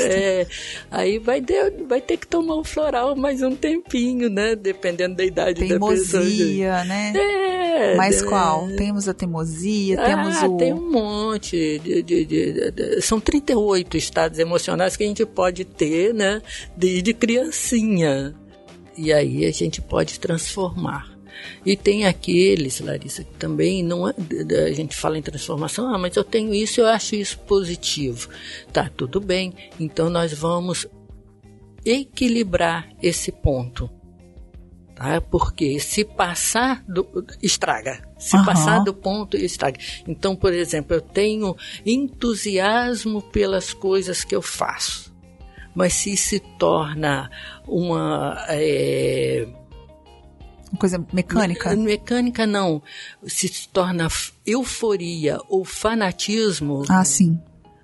É, 0.00 0.46
aí 0.90 1.18
vai, 1.18 1.40
ter, 1.42 1.72
vai 1.86 2.00
ter 2.00 2.16
que 2.16 2.26
tomar 2.26 2.56
o 2.56 2.64
floral 2.64 3.14
mais 3.14 3.42
um 3.42 3.54
tempinho, 3.54 4.30
né? 4.30 4.56
Dependendo 4.56 5.16
da 5.16 5.24
idade 5.24 5.66
Teimosia, 5.66 6.70
da 6.70 6.78
pessoa. 6.78 6.84
né? 6.84 7.12
É, 7.14 7.66
É, 7.76 7.94
Mas 7.94 8.22
é, 8.22 8.24
qual? 8.26 8.68
Temos 8.68 9.06
a 9.06 9.12
teimosia, 9.12 9.96
temos 9.98 10.36
ah, 10.36 10.48
o. 10.48 10.56
tem 10.56 10.72
um 10.72 10.90
monte. 10.90 11.78
De, 11.78 12.02
de, 12.02 12.24
de, 12.24 12.70
de, 12.72 13.02
são 13.02 13.20
38 13.20 13.98
estados 13.98 14.38
emocionais 14.38 14.96
que 14.96 15.04
a 15.04 15.06
gente 15.06 15.24
pode 15.26 15.64
ter, 15.64 16.14
né? 16.14 16.40
De, 16.74 17.02
de 17.02 17.12
E 18.96 19.12
aí 19.12 19.44
a 19.44 19.52
gente 19.52 19.80
pode 19.82 20.18
transformar. 20.18 21.16
E 21.64 21.76
tem 21.76 22.06
aqueles, 22.06 22.80
Larissa, 22.80 23.24
que 23.24 23.34
também 23.34 23.82
não 23.82 24.08
é, 24.08 24.14
a 24.66 24.72
gente 24.72 24.96
fala 24.96 25.18
em 25.18 25.22
transformação, 25.22 25.92
ah, 25.92 25.98
mas 25.98 26.16
eu 26.16 26.24
tenho 26.24 26.54
isso, 26.54 26.80
eu 26.80 26.86
acho 26.86 27.14
isso 27.14 27.38
positivo. 27.40 28.28
Tá, 28.72 28.90
tudo 28.94 29.20
bem. 29.20 29.52
Então 29.78 30.08
nós 30.08 30.32
vamos 30.32 30.86
equilibrar 31.84 32.88
esse 33.02 33.30
ponto. 33.30 33.90
Tá? 34.94 35.20
Porque 35.20 35.78
se 35.78 36.04
passar 36.04 36.82
do. 36.88 37.06
estraga. 37.42 38.02
Se 38.18 38.34
Aham. 38.36 38.44
passar 38.46 38.78
do 38.82 38.94
ponto, 38.94 39.36
estraga. 39.36 39.78
Então, 40.08 40.34
por 40.34 40.54
exemplo, 40.54 40.96
eu 40.96 41.02
tenho 41.02 41.54
entusiasmo 41.84 43.20
pelas 43.20 43.74
coisas 43.74 44.24
que 44.24 44.34
eu 44.34 44.40
faço. 44.40 45.14
Mas 45.76 45.92
se 45.92 46.16
se 46.16 46.40
torna 46.40 47.30
uma. 47.68 48.44
é, 48.48 49.46
Uma 50.72 50.78
coisa 50.80 51.04
mecânica? 51.12 51.76
Mecânica 51.76 52.46
não. 52.46 52.82
Se 53.26 53.46
se 53.46 53.68
torna 53.68 54.08
euforia 54.44 55.38
ou 55.48 55.64
fanatismo, 55.64 56.82
Ah, 56.88 57.04
sim. 57.04 57.38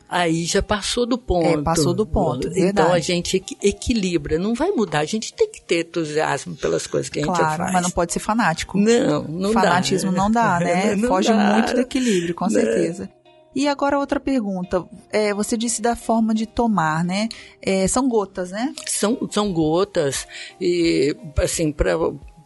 aí 0.08 0.44
já 0.46 0.62
passou 0.62 1.04
do 1.06 1.16
ponto. 1.18 1.46
É, 1.60 1.62
passou 1.62 1.92
do 1.94 2.04
ponto, 2.06 2.48
Então 2.48 2.62
verdade. 2.62 2.92
a 2.92 2.98
gente 2.98 3.36
equi- 3.36 3.56
equilibra. 3.62 4.38
Não 4.38 4.54
vai 4.54 4.70
mudar. 4.70 5.00
A 5.00 5.04
gente 5.04 5.32
tem 5.34 5.50
que 5.50 5.60
ter 5.62 5.80
entusiasmo 5.86 6.56
pelas 6.56 6.86
coisas 6.86 7.08
que 7.10 7.20
a 7.20 7.24
gente 7.24 7.36
Claro, 7.36 7.56
faz. 7.58 7.72
mas 7.74 7.82
não 7.82 7.90
pode 7.90 8.12
ser 8.12 8.20
fanático. 8.20 8.78
Não, 8.78 9.22
não 9.24 9.52
Fanatismo 9.52 10.10
dá. 10.10 10.16
não 10.16 10.30
dá, 10.30 10.58
né? 10.64 10.96
Não 10.96 11.08
Foge 11.08 11.28
dá. 11.28 11.52
muito 11.54 11.74
do 11.74 11.80
equilíbrio, 11.80 12.34
com 12.34 12.46
Né? 12.46 12.50
certeza. 12.60 13.10
E 13.54 13.68
agora 13.68 13.98
outra 13.98 14.18
pergunta. 14.18 14.84
É, 15.10 15.34
você 15.34 15.56
disse 15.56 15.82
da 15.82 15.94
forma 15.94 16.34
de 16.34 16.46
tomar, 16.46 17.04
né? 17.04 17.28
É, 17.60 17.86
são 17.86 18.08
gotas, 18.08 18.50
né? 18.50 18.72
São, 18.86 19.28
são 19.30 19.52
gotas, 19.52 20.26
e, 20.60 21.14
assim, 21.38 21.70
para 21.70 21.96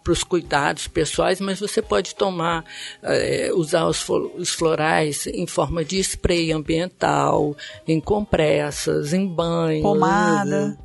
os 0.09 0.23
cuidados 0.23 0.89
pessoais, 0.89 1.41
mas 1.41 1.61
você 1.61 1.83
pode 1.83 2.15
tomar, 2.15 2.65
eh, 3.03 3.51
usar 3.55 3.87
os, 3.87 4.09
os 4.09 4.51
florais 4.51 5.27
em 5.27 5.47
forma 5.47 5.85
de 5.85 5.99
spray 5.99 6.53
ambiental, 6.53 7.57
em 7.87 8.01
compressas, 8.01 9.13
em 9.13 9.27
banho. 9.27 9.83
Pomada. 9.83 10.79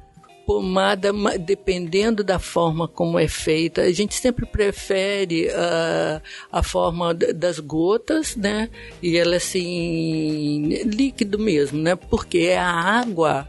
Pomada, 0.52 1.14
ma- 1.14 1.38
dependendo 1.38 2.26
da 2.26 2.38
forma 2.38 2.86
como 2.86 3.18
é 3.18 3.26
feita, 3.26 3.84
a 3.84 3.92
gente 3.94 4.16
sempre 4.16 4.46
prefere 4.46 5.50
ah, 5.50 6.22
a 6.52 6.62
forma 6.62 7.14
das 7.14 7.58
gotas, 7.60 8.36
né? 8.36 8.70
E 9.02 9.16
ela 9.16 9.38
assim, 9.38 10.68
líquido 10.84 11.40
mesmo, 11.40 11.80
né? 11.82 11.96
Porque 11.96 12.40
é 12.40 12.58
a 12.58 12.70
água 12.70 13.48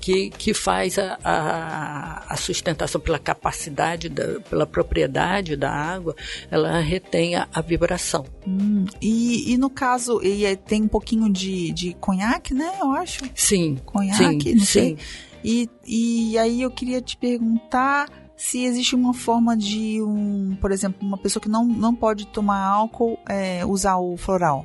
que, 0.00 0.30
que 0.30 0.54
faz 0.54 0.98
a, 0.98 1.18
a, 1.22 2.24
a 2.32 2.36
sustentação 2.38 2.98
pela 2.98 3.18
capacidade, 3.18 4.08
da, 4.08 4.40
pela 4.48 4.66
propriedade 4.66 5.56
da 5.56 5.70
água, 5.70 6.16
ela 6.50 6.80
retém 6.80 7.34
a, 7.36 7.46
a 7.52 7.60
vibração. 7.60 8.24
Hum, 8.48 8.86
e, 9.02 9.52
e 9.52 9.58
no 9.58 9.68
caso, 9.68 10.22
e 10.22 10.46
é- 10.46 10.56
tem 10.56 10.84
um 10.84 10.88
pouquinho 10.88 11.30
de, 11.30 11.70
de 11.72 11.92
conhaque, 12.00 12.54
né? 12.54 12.72
Eu 12.80 12.92
acho. 12.92 13.20
Sim, 13.34 13.76
Conhaque, 13.84 14.42
sim, 14.42 14.54
não 14.54 14.60
sim. 14.64 14.64
sei. 14.64 14.98
E, 15.44 15.68
e 15.86 16.38
aí 16.38 16.62
eu 16.62 16.70
queria 16.70 17.00
te 17.00 17.16
perguntar 17.16 18.08
se 18.36 18.64
existe 18.64 18.94
uma 18.94 19.12
forma 19.12 19.56
de 19.56 20.00
um, 20.02 20.56
por 20.60 20.72
exemplo, 20.72 21.06
uma 21.06 21.18
pessoa 21.18 21.42
que 21.42 21.48
não, 21.48 21.64
não 21.64 21.94
pode 21.94 22.26
tomar 22.26 22.64
álcool 22.64 23.18
é, 23.28 23.64
usar 23.66 23.98
o 23.98 24.16
floral. 24.16 24.64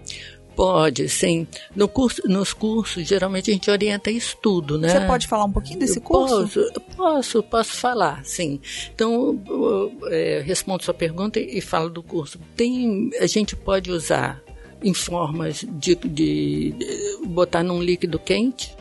Pode, 0.56 1.10
sim. 1.10 1.46
No 1.76 1.86
curso, 1.86 2.22
nos 2.30 2.54
cursos, 2.54 3.06
geralmente 3.06 3.52
a 3.52 3.54
gente 3.54 3.70
orienta 3.70 4.10
isso 4.10 4.38
tudo, 4.42 4.78
né? 4.78 4.88
Você 4.88 5.02
pode 5.06 5.28
falar 5.28 5.44
um 5.44 5.52
pouquinho 5.52 5.80
desse 5.80 6.00
curso? 6.00 6.44
Posso, 6.44 6.72
posso, 6.96 7.44
posso 7.44 7.72
falar, 7.76 8.24
sim. 8.24 8.62
Então, 8.94 9.38
eu, 9.46 9.92
é, 10.06 10.42
respondo 10.46 10.82
sua 10.82 10.94
pergunta 10.94 11.42
e, 11.42 11.58
e 11.58 11.62
falo 11.62 11.90
do 11.90 12.02
curso. 12.02 12.40
Tem, 12.56 13.10
a 13.20 13.28
gente 13.28 13.54
pode 13.54 13.92
usar 13.92 14.42
em 14.82 14.94
formas 14.94 15.66
de, 15.74 15.96
de- 15.96 16.72
de 16.72 17.28
botar 17.28 17.62
num 17.64 17.82
líquido 17.82 18.18
quente, 18.18 18.75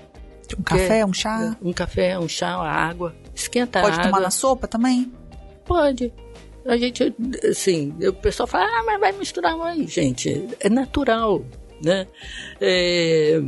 Um 0.58 0.62
café, 0.62 1.04
um 1.06 1.12
chá? 1.12 1.56
um 1.62 1.72
café, 1.72 2.18
um 2.18 2.28
chá, 2.28 2.56
uma 2.58 2.68
água, 2.68 3.14
esquenta 3.34 3.80
Pode 3.80 3.92
a 3.96 4.00
água. 4.00 4.10
tomar 4.10 4.20
na 4.20 4.30
sopa 4.30 4.66
também? 4.68 5.10
Pode. 5.64 6.12
A 6.66 6.76
gente, 6.76 7.14
assim, 7.48 7.94
o 8.06 8.12
pessoal 8.12 8.46
fala, 8.46 8.64
ah, 8.64 8.82
mas 8.86 9.00
vai 9.00 9.12
misturar 9.12 9.56
mais. 9.56 9.90
Gente, 9.92 10.46
é 10.60 10.68
natural, 10.70 11.44
né? 11.82 12.06
É, 12.60 13.40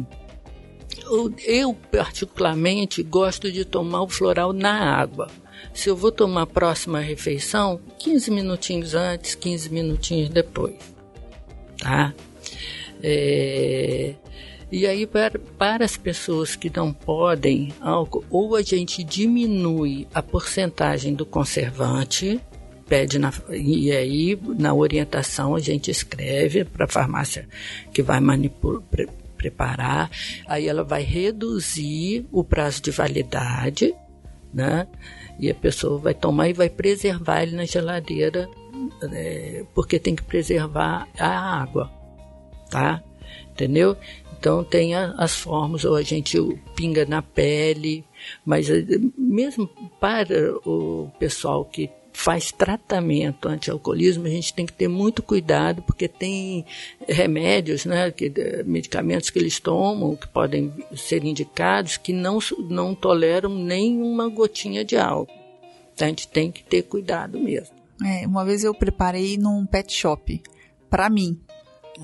eu- 1.05 1.35
eu, 1.45 1.75
particularmente, 1.91 3.03
gosto 3.03 3.51
de 3.51 3.65
tomar 3.65 4.03
o 4.03 4.09
floral 4.09 4.53
na 4.53 4.95
água. 4.97 5.29
Se 5.73 5.89
eu 5.89 5.97
vou 5.97 6.11
tomar 6.13 6.43
a 6.43 6.47
próxima 6.47 7.01
refeição, 7.01 7.81
15 7.99 8.31
minutinhos 8.31 8.95
antes, 8.95 9.35
15 9.35 9.71
minutinhos 9.71 10.29
depois. 10.29 10.75
Tá? 11.79 12.13
É, 13.03 14.15
e 14.71 14.87
aí, 14.87 15.07
para, 15.07 15.39
para 15.57 15.85
as 15.85 15.97
pessoas 15.97 16.57
que 16.57 16.71
não 16.75 16.93
podem 16.93 17.73
álcool, 17.81 18.25
ou 18.29 18.57
a 18.57 18.63
gente 18.63 19.05
diminui 19.05 20.09
a 20.13 20.21
porcentagem 20.23 21.15
do 21.15 21.25
conservante, 21.25 22.41
pede 22.89 23.19
na, 23.19 23.33
e 23.51 23.93
aí 23.93 24.39
na 24.59 24.75
orientação 24.75 25.55
a 25.55 25.61
gente 25.61 25.91
escreve 25.91 26.65
para 26.65 26.85
a 26.85 26.89
farmácia 26.89 27.49
que 27.93 28.03
vai 28.03 28.21
manipular, 28.21 28.83
pre, 28.83 29.09
preparar, 29.37 30.11
aí 30.47 30.67
ela 30.67 30.83
vai 30.83 31.03
reduzir 31.03 32.27
o 32.33 32.43
prazo 32.43 32.83
de 32.83 32.91
validade, 32.91 33.95
né? 34.53 34.89
E 35.39 35.51
a 35.51 35.55
pessoa 35.55 35.99
vai 35.99 36.15
tomar 36.15 36.49
e 36.49 36.55
vai 36.55 36.71
preservar 36.71 37.43
ele 37.43 37.55
na 37.55 37.67
geladeira, 37.67 38.49
é, 39.13 39.65
porque 39.75 39.99
tem 39.99 40.17
que 40.17 40.23
preservar 40.23 41.07
a 41.19 41.61
água, 41.61 41.91
tá? 42.71 43.03
Entendeu? 43.51 43.97
Então 44.39 44.63
tem 44.63 44.95
as 44.95 45.35
formas, 45.35 45.85
ou 45.85 45.95
a 45.95 46.03
gente 46.03 46.39
pinga 46.75 47.05
na 47.05 47.23
pele, 47.23 48.05
mas 48.45 48.69
eh, 48.71 48.85
mesmo 49.17 49.69
para 49.99 50.55
o 50.65 51.11
pessoal 51.19 51.65
que 51.65 51.91
faz 52.13 52.51
tratamento 52.51 53.47
anti-alcoolismo, 53.47 54.27
a 54.27 54.31
gente 54.31 54.55
tem 54.55 54.65
que 54.65 54.73
ter 54.73 54.89
muito 54.89 55.23
cuidado, 55.23 55.83
porque 55.83 56.09
tem 56.09 56.65
remédios, 57.07 57.85
né, 57.85 58.11
que, 58.11 58.33
eh, 58.35 58.63
medicamentos 58.65 59.29
que 59.29 59.39
eles 59.39 59.61
tomam, 59.61 60.17
que 60.17 60.27
podem 60.29 60.73
ser 60.95 61.25
indicados, 61.25 61.99
que 61.99 62.13
não, 62.13 62.39
não 62.71 62.95
toleram 62.95 63.51
nem 63.51 64.01
uma 64.01 64.29
gotinha 64.29 64.85
de 64.85 64.97
álcool. 64.97 65.35
Então 65.95 66.07
a 66.07 66.09
gente 66.09 66.29
tem 66.29 66.51
que 66.51 66.63
ter 66.63 66.83
cuidado 66.83 67.39
mesmo. 67.39 67.75
É, 68.05 68.27
uma 68.27 68.45
vez 68.45 68.65
eu 68.65 68.75
preparei 68.75 69.37
num 69.37 69.65
pet 69.67 69.93
shop 69.93 70.43
pra 70.89 71.11
mim 71.11 71.41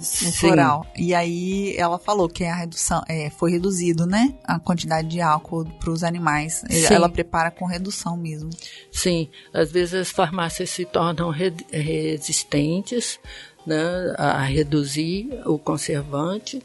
Sim. 0.01 0.33
floral 0.33 0.87
e 0.97 1.15
aí 1.15 1.77
ela 1.77 1.99
falou 1.99 2.29
que 2.29 2.45
a 2.45 2.55
redução 2.55 3.03
é, 3.09 3.29
foi 3.31 3.51
reduzido, 3.53 4.07
né? 4.07 4.35
A 4.45 4.59
quantidade 4.59 5.09
de 5.09 5.21
álcool 5.21 5.65
para 5.79 5.91
os 5.91 6.03
animais. 6.03 6.65
Sim. 6.71 6.95
Ela 6.95 7.09
prepara 7.09 7.51
com 7.51 7.65
redução 7.67 8.17
mesmo. 8.17 8.51
Sim, 8.91 9.29
às 9.53 9.71
vezes 9.71 9.95
as 9.95 10.11
farmácias 10.11 10.71
se 10.71 10.85
tornam 10.85 11.31
re- 11.31 11.53
resistentes 11.71 13.19
né, 13.67 13.77
a 14.19 14.43
reduzir 14.43 15.29
o 15.47 15.59
conservante, 15.59 16.63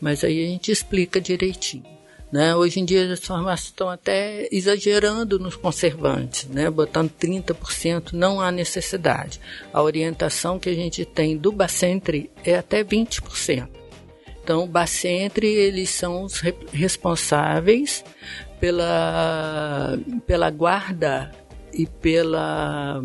mas 0.00 0.22
aí 0.24 0.44
a 0.44 0.48
gente 0.48 0.70
explica 0.70 1.20
direitinho. 1.20 1.95
Né? 2.30 2.54
Hoje 2.56 2.80
em 2.80 2.84
dia 2.84 3.12
as 3.12 3.20
farmácias 3.20 3.68
estão 3.68 3.88
até 3.88 4.48
exagerando 4.50 5.38
nos 5.38 5.54
conservantes, 5.54 6.48
né? 6.48 6.68
botando 6.68 7.10
30%, 7.10 8.12
não 8.12 8.40
há 8.40 8.50
necessidade. 8.50 9.40
A 9.72 9.80
orientação 9.82 10.58
que 10.58 10.68
a 10.68 10.74
gente 10.74 11.04
tem 11.04 11.36
do 11.36 11.52
Bacentre 11.52 12.30
é 12.44 12.56
até 12.56 12.82
20%. 12.82 13.68
Então, 14.42 14.62
o 14.62 14.66
Bacentre, 14.68 15.46
eles 15.46 15.90
são 15.90 16.22
os 16.22 16.38
re- 16.38 16.54
responsáveis 16.72 18.04
pela, 18.60 19.98
pela 20.24 20.50
guarda 20.50 21.32
e 21.72 21.84
pela 21.84 23.02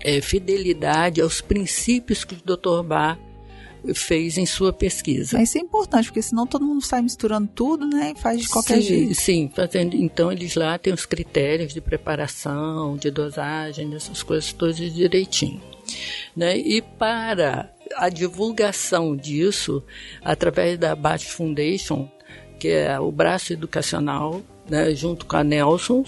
eh, 0.00 0.20
fidelidade 0.20 1.20
aos 1.20 1.40
princípios 1.40 2.24
que 2.24 2.34
o 2.34 2.56
Dr. 2.56 2.82
Bach 2.82 3.18
fez 3.94 4.38
em 4.38 4.46
sua 4.46 4.72
pesquisa. 4.72 5.40
Isso 5.42 5.58
é 5.58 5.60
importante, 5.60 6.06
porque 6.06 6.22
senão 6.22 6.46
todo 6.46 6.64
mundo 6.64 6.84
sai 6.84 7.02
misturando 7.02 7.48
tudo, 7.48 7.86
né? 7.86 8.12
E 8.16 8.20
faz 8.20 8.40
de 8.40 8.48
qualquer 8.48 8.76
sim, 8.76 8.82
jeito. 8.82 9.14
Sim, 9.14 9.50
fazendo, 9.54 9.96
então 9.96 10.30
eles 10.30 10.54
lá 10.54 10.78
têm 10.78 10.92
os 10.92 11.04
critérios 11.04 11.72
de 11.72 11.80
preparação, 11.80 12.96
de 12.96 13.10
dosagem, 13.10 13.94
essas 13.94 14.22
coisas 14.22 14.52
todas 14.52 14.76
direitinho. 14.76 15.60
Né? 16.36 16.56
E 16.56 16.80
para 16.80 17.72
a 17.96 18.08
divulgação 18.08 19.16
disso, 19.16 19.82
através 20.24 20.78
da 20.78 20.94
Bach 20.94 21.22
Foundation, 21.24 22.08
que 22.58 22.68
é 22.68 22.98
o 22.98 23.10
braço 23.10 23.52
educacional, 23.52 24.40
né, 24.68 24.94
junto 24.94 25.26
com 25.26 25.36
a 25.36 25.44
Nelson, 25.44 26.04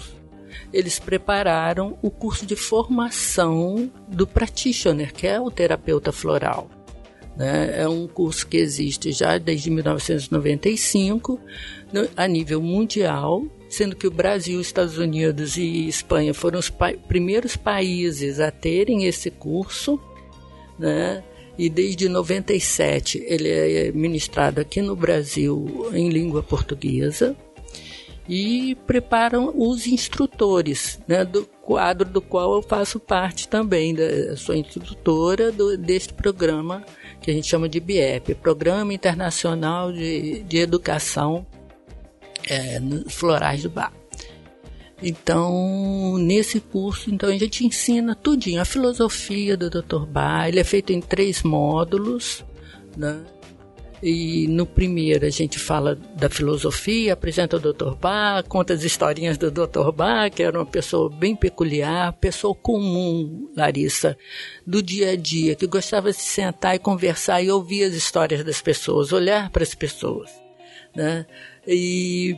eles 0.71 0.99
prepararam 0.99 1.97
o 2.01 2.09
curso 2.09 2.45
de 2.45 2.55
formação 2.55 3.91
do 4.07 4.25
practitioner, 4.25 5.13
que 5.13 5.27
é 5.27 5.39
o 5.39 5.51
terapeuta 5.51 6.11
floral. 6.11 6.69
Né? 7.35 7.81
É 7.81 7.87
um 7.87 8.07
curso 8.07 8.47
que 8.47 8.57
existe 8.57 9.11
já 9.11 9.37
desde 9.37 9.69
1995 9.69 11.39
no, 11.91 12.07
a 12.15 12.27
nível 12.27 12.61
mundial, 12.61 13.45
sendo 13.69 13.95
que 13.95 14.07
o 14.07 14.11
Brasil, 14.11 14.59
Estados 14.61 14.97
Unidos 14.97 15.57
e 15.57 15.87
Espanha 15.87 16.33
foram 16.33 16.59
os 16.59 16.69
pa 16.69 16.93
primeiros 17.07 17.55
países 17.55 18.39
a 18.39 18.51
terem 18.51 19.05
esse 19.05 19.29
curso. 19.29 19.99
Né? 20.77 21.23
e 21.57 21.69
desde 21.69 22.09
97 22.09 23.23
ele 23.25 23.49
é 23.49 23.91
ministrado 23.91 24.59
aqui 24.59 24.81
no 24.81 24.95
Brasil 24.95 25.89
em 25.93 26.09
língua 26.09 26.43
portuguesa 26.43 27.35
e 28.27 28.75
preparam 28.87 29.53
os 29.55 29.85
instrutores, 29.85 30.99
né, 31.07 31.23
do 31.23 31.45
quadro 31.61 32.09
do 32.09 32.19
qual 32.19 32.55
eu 32.55 32.61
faço 32.61 32.99
parte 32.99 33.47
também, 33.47 33.93
da, 33.93 34.35
sou 34.35 34.55
instrutora 34.55 35.51
do, 35.51 35.77
deste 35.77 36.13
programa 36.13 36.83
que 37.25 37.31
a 37.31 37.33
gente 37.33 37.47
chama 37.47 37.67
de 37.67 37.79
BIEP, 37.79 38.35
Programa 38.35 38.93
Internacional 38.93 39.91
de, 39.91 40.43
de 40.43 40.59
Educação 40.59 41.43
é, 42.47 42.79
Florais 43.09 43.63
do 43.63 43.69
Bar. 43.71 43.91
Então, 45.01 46.19
nesse 46.19 46.59
curso, 46.59 47.09
então 47.11 47.27
a 47.27 47.35
gente 47.35 47.65
ensina 47.65 48.13
tudinho, 48.13 48.61
a 48.61 48.65
filosofia 48.65 49.57
do 49.57 49.71
Dr. 49.71 50.05
Bar, 50.05 50.49
ele 50.49 50.59
é 50.59 50.63
feito 50.63 50.93
em 50.93 51.01
três 51.01 51.41
módulos, 51.41 52.45
né? 52.95 53.19
E 54.07 54.47
no 54.47 54.67
primeiro 54.67 55.25
a 55.25 55.31
gente 55.31 55.57
fala 55.57 55.95
da 55.95 56.29
filosofia, 56.29 57.13
apresenta 57.13 57.57
o 57.57 57.59
Dr. 57.59 57.95
Bach, 57.95 58.45
conta 58.47 58.71
as 58.71 58.83
historinhas 58.83 59.35
do 59.35 59.49
Dr. 59.49 59.91
Bach, 59.91 60.29
que 60.29 60.43
era 60.43 60.59
uma 60.59 60.65
pessoa 60.65 61.09
bem 61.09 61.35
peculiar, 61.35 62.13
pessoa 62.13 62.53
comum, 62.53 63.51
Larissa, 63.57 64.15
do 64.63 64.83
dia 64.83 65.13
a 65.13 65.15
dia, 65.15 65.55
que 65.55 65.65
gostava 65.65 66.11
de 66.11 66.17
sentar 66.17 66.75
e 66.75 66.79
conversar 66.79 67.41
e 67.41 67.49
ouvir 67.49 67.85
as 67.85 67.95
histórias 67.95 68.43
das 68.43 68.61
pessoas, 68.61 69.11
olhar 69.11 69.49
para 69.49 69.63
as 69.63 69.73
pessoas. 69.73 70.29
Né? 70.95 71.25
E 71.67 72.37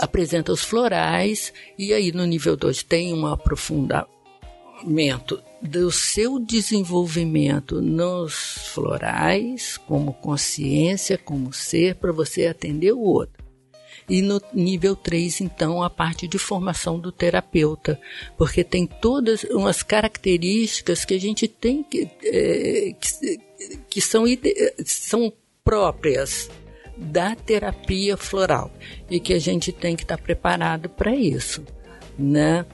apresenta 0.00 0.50
os 0.50 0.64
florais, 0.64 1.52
e 1.78 1.92
aí 1.92 2.10
no 2.10 2.24
nível 2.24 2.56
2 2.56 2.82
tem 2.84 3.12
um 3.12 3.26
aprofundamento 3.26 5.42
do 5.64 5.90
seu 5.90 6.38
desenvolvimento 6.38 7.80
nos 7.80 8.34
florais, 8.74 9.78
como 9.78 10.12
consciência, 10.12 11.16
como 11.16 11.54
ser, 11.54 11.94
para 11.94 12.12
você 12.12 12.46
atender 12.46 12.92
o 12.92 13.00
outro. 13.00 13.42
E 14.06 14.20
no 14.20 14.38
nível 14.52 14.94
3, 14.94 15.40
então, 15.40 15.82
a 15.82 15.88
parte 15.88 16.28
de 16.28 16.36
formação 16.36 17.00
do 17.00 17.10
terapeuta, 17.10 17.98
porque 18.36 18.62
tem 18.62 18.86
todas 18.86 19.42
umas 19.44 19.82
características 19.82 21.06
que 21.06 21.14
a 21.14 21.20
gente 21.20 21.48
tem 21.48 21.82
que, 21.82 22.10
é, 22.22 22.94
que, 23.00 23.40
que 23.88 24.00
são, 24.02 24.24
são 24.84 25.32
próprias 25.64 26.50
da 26.94 27.34
terapia 27.34 28.18
floral 28.18 28.70
e 29.10 29.18
que 29.18 29.32
a 29.32 29.38
gente 29.38 29.72
tem 29.72 29.96
que 29.96 30.02
estar 30.02 30.18
preparado 30.18 30.90
para 30.90 31.16
isso, 31.16 31.64
né? 32.18 32.66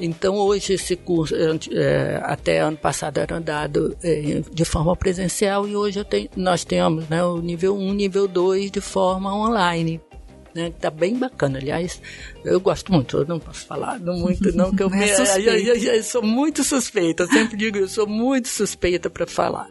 Então 0.00 0.36
hoje 0.36 0.74
esse 0.74 0.94
curso 0.96 1.34
é, 1.72 2.20
até 2.22 2.60
ano 2.60 2.76
passado 2.76 3.18
era 3.18 3.40
dado 3.40 3.96
é, 4.02 4.42
de 4.52 4.64
forma 4.64 4.94
presencial 4.94 5.66
e 5.66 5.74
hoje 5.74 6.04
tenho, 6.04 6.28
nós 6.36 6.64
temos 6.64 7.08
né, 7.08 7.24
o 7.24 7.38
nível 7.38 7.76
1, 7.76 7.94
nível 7.94 8.28
2 8.28 8.70
de 8.70 8.80
forma 8.80 9.34
online. 9.34 10.00
Né, 10.54 10.72
tá 10.80 10.90
bem 10.90 11.14
bacana, 11.18 11.58
aliás, 11.58 12.00
eu 12.42 12.58
gosto 12.58 12.90
muito, 12.90 13.18
eu 13.18 13.26
não 13.26 13.38
posso 13.38 13.66
falar 13.66 14.00
não 14.00 14.16
muito 14.16 14.56
não, 14.56 14.74
que 14.74 14.82
eu, 14.82 14.88
me, 14.90 15.06
eu, 15.06 15.54
eu, 15.54 15.76
eu, 15.76 16.02
sou 16.02 16.22
muito 16.22 16.64
suspeita, 16.64 17.24
eu 17.24 17.28
sempre 17.28 17.58
digo, 17.58 17.76
eu 17.76 17.88
sou 17.88 18.06
muito 18.06 18.48
suspeita 18.48 19.10
para 19.10 19.26
falar. 19.26 19.68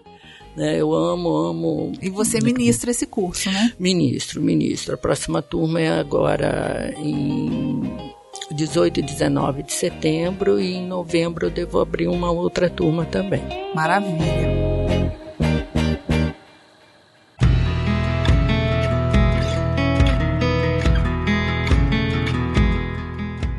Né? 0.55 0.79
Eu 0.79 0.93
amo, 0.93 1.35
amo. 1.35 1.91
E 2.01 2.09
você 2.09 2.39
ministra 2.39 2.91
esse 2.91 3.05
curso, 3.05 3.51
né? 3.51 3.73
Ministro, 3.77 4.41
ministro. 4.41 4.93
A 4.93 4.97
próxima 4.97 5.41
turma 5.41 5.81
é 5.81 5.99
agora 5.99 6.93
em 6.97 8.14
18 8.53 8.99
e 8.99 9.03
19 9.03 9.63
de 9.63 9.73
setembro 9.73 10.59
e 10.59 10.75
em 10.75 10.85
novembro 10.85 11.47
eu 11.47 11.51
devo 11.51 11.79
abrir 11.79 12.07
uma 12.07 12.29
outra 12.29 12.69
turma 12.69 13.05
também. 13.05 13.41
Maravilha. 13.73 14.65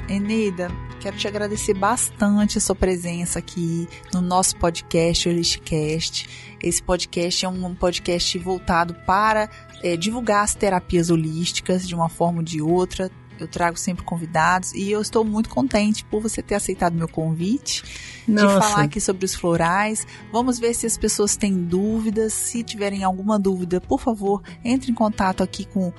Eneida, 0.08 0.68
quero 1.00 1.16
te 1.16 1.28
agradecer 1.28 1.74
bastante 1.74 2.58
a 2.58 2.60
sua 2.60 2.74
presença 2.74 3.38
aqui 3.38 3.88
no 4.12 4.20
nosso 4.20 4.56
podcast, 4.56 5.28
Holisticast. 5.28 6.28
Esse 6.62 6.82
podcast 6.82 7.44
é 7.44 7.48
um 7.48 7.74
podcast 7.74 8.38
voltado 8.38 8.94
para 9.06 9.48
é, 9.82 9.96
divulgar 9.96 10.44
as 10.44 10.54
terapias 10.54 11.10
holísticas 11.10 11.86
de 11.86 11.94
uma 11.94 12.08
forma 12.08 12.38
ou 12.38 12.44
de 12.44 12.60
outra, 12.60 13.10
eu 13.38 13.46
trago 13.46 13.78
sempre 13.78 14.04
convidados 14.04 14.72
e 14.72 14.90
eu 14.90 15.00
estou 15.00 15.24
muito 15.24 15.48
contente 15.48 16.04
por 16.04 16.20
você 16.22 16.42
ter 16.42 16.54
aceitado 16.54 16.94
meu 16.94 17.08
convite 17.08 17.84
Nossa. 18.26 18.46
de 18.46 18.52
falar 18.54 18.84
aqui 18.84 19.00
sobre 19.00 19.24
os 19.24 19.34
florais. 19.34 20.06
Vamos 20.32 20.58
ver 20.58 20.74
se 20.74 20.86
as 20.86 20.96
pessoas 20.96 21.36
têm 21.36 21.52
dúvidas. 21.54 22.32
Se 22.32 22.62
tiverem 22.62 23.04
alguma 23.04 23.38
dúvida, 23.38 23.80
por 23.80 24.00
favor, 24.00 24.42
entre 24.64 24.90
em 24.90 24.94
contato 24.94 25.42
aqui 25.42 25.66
com 25.66 25.92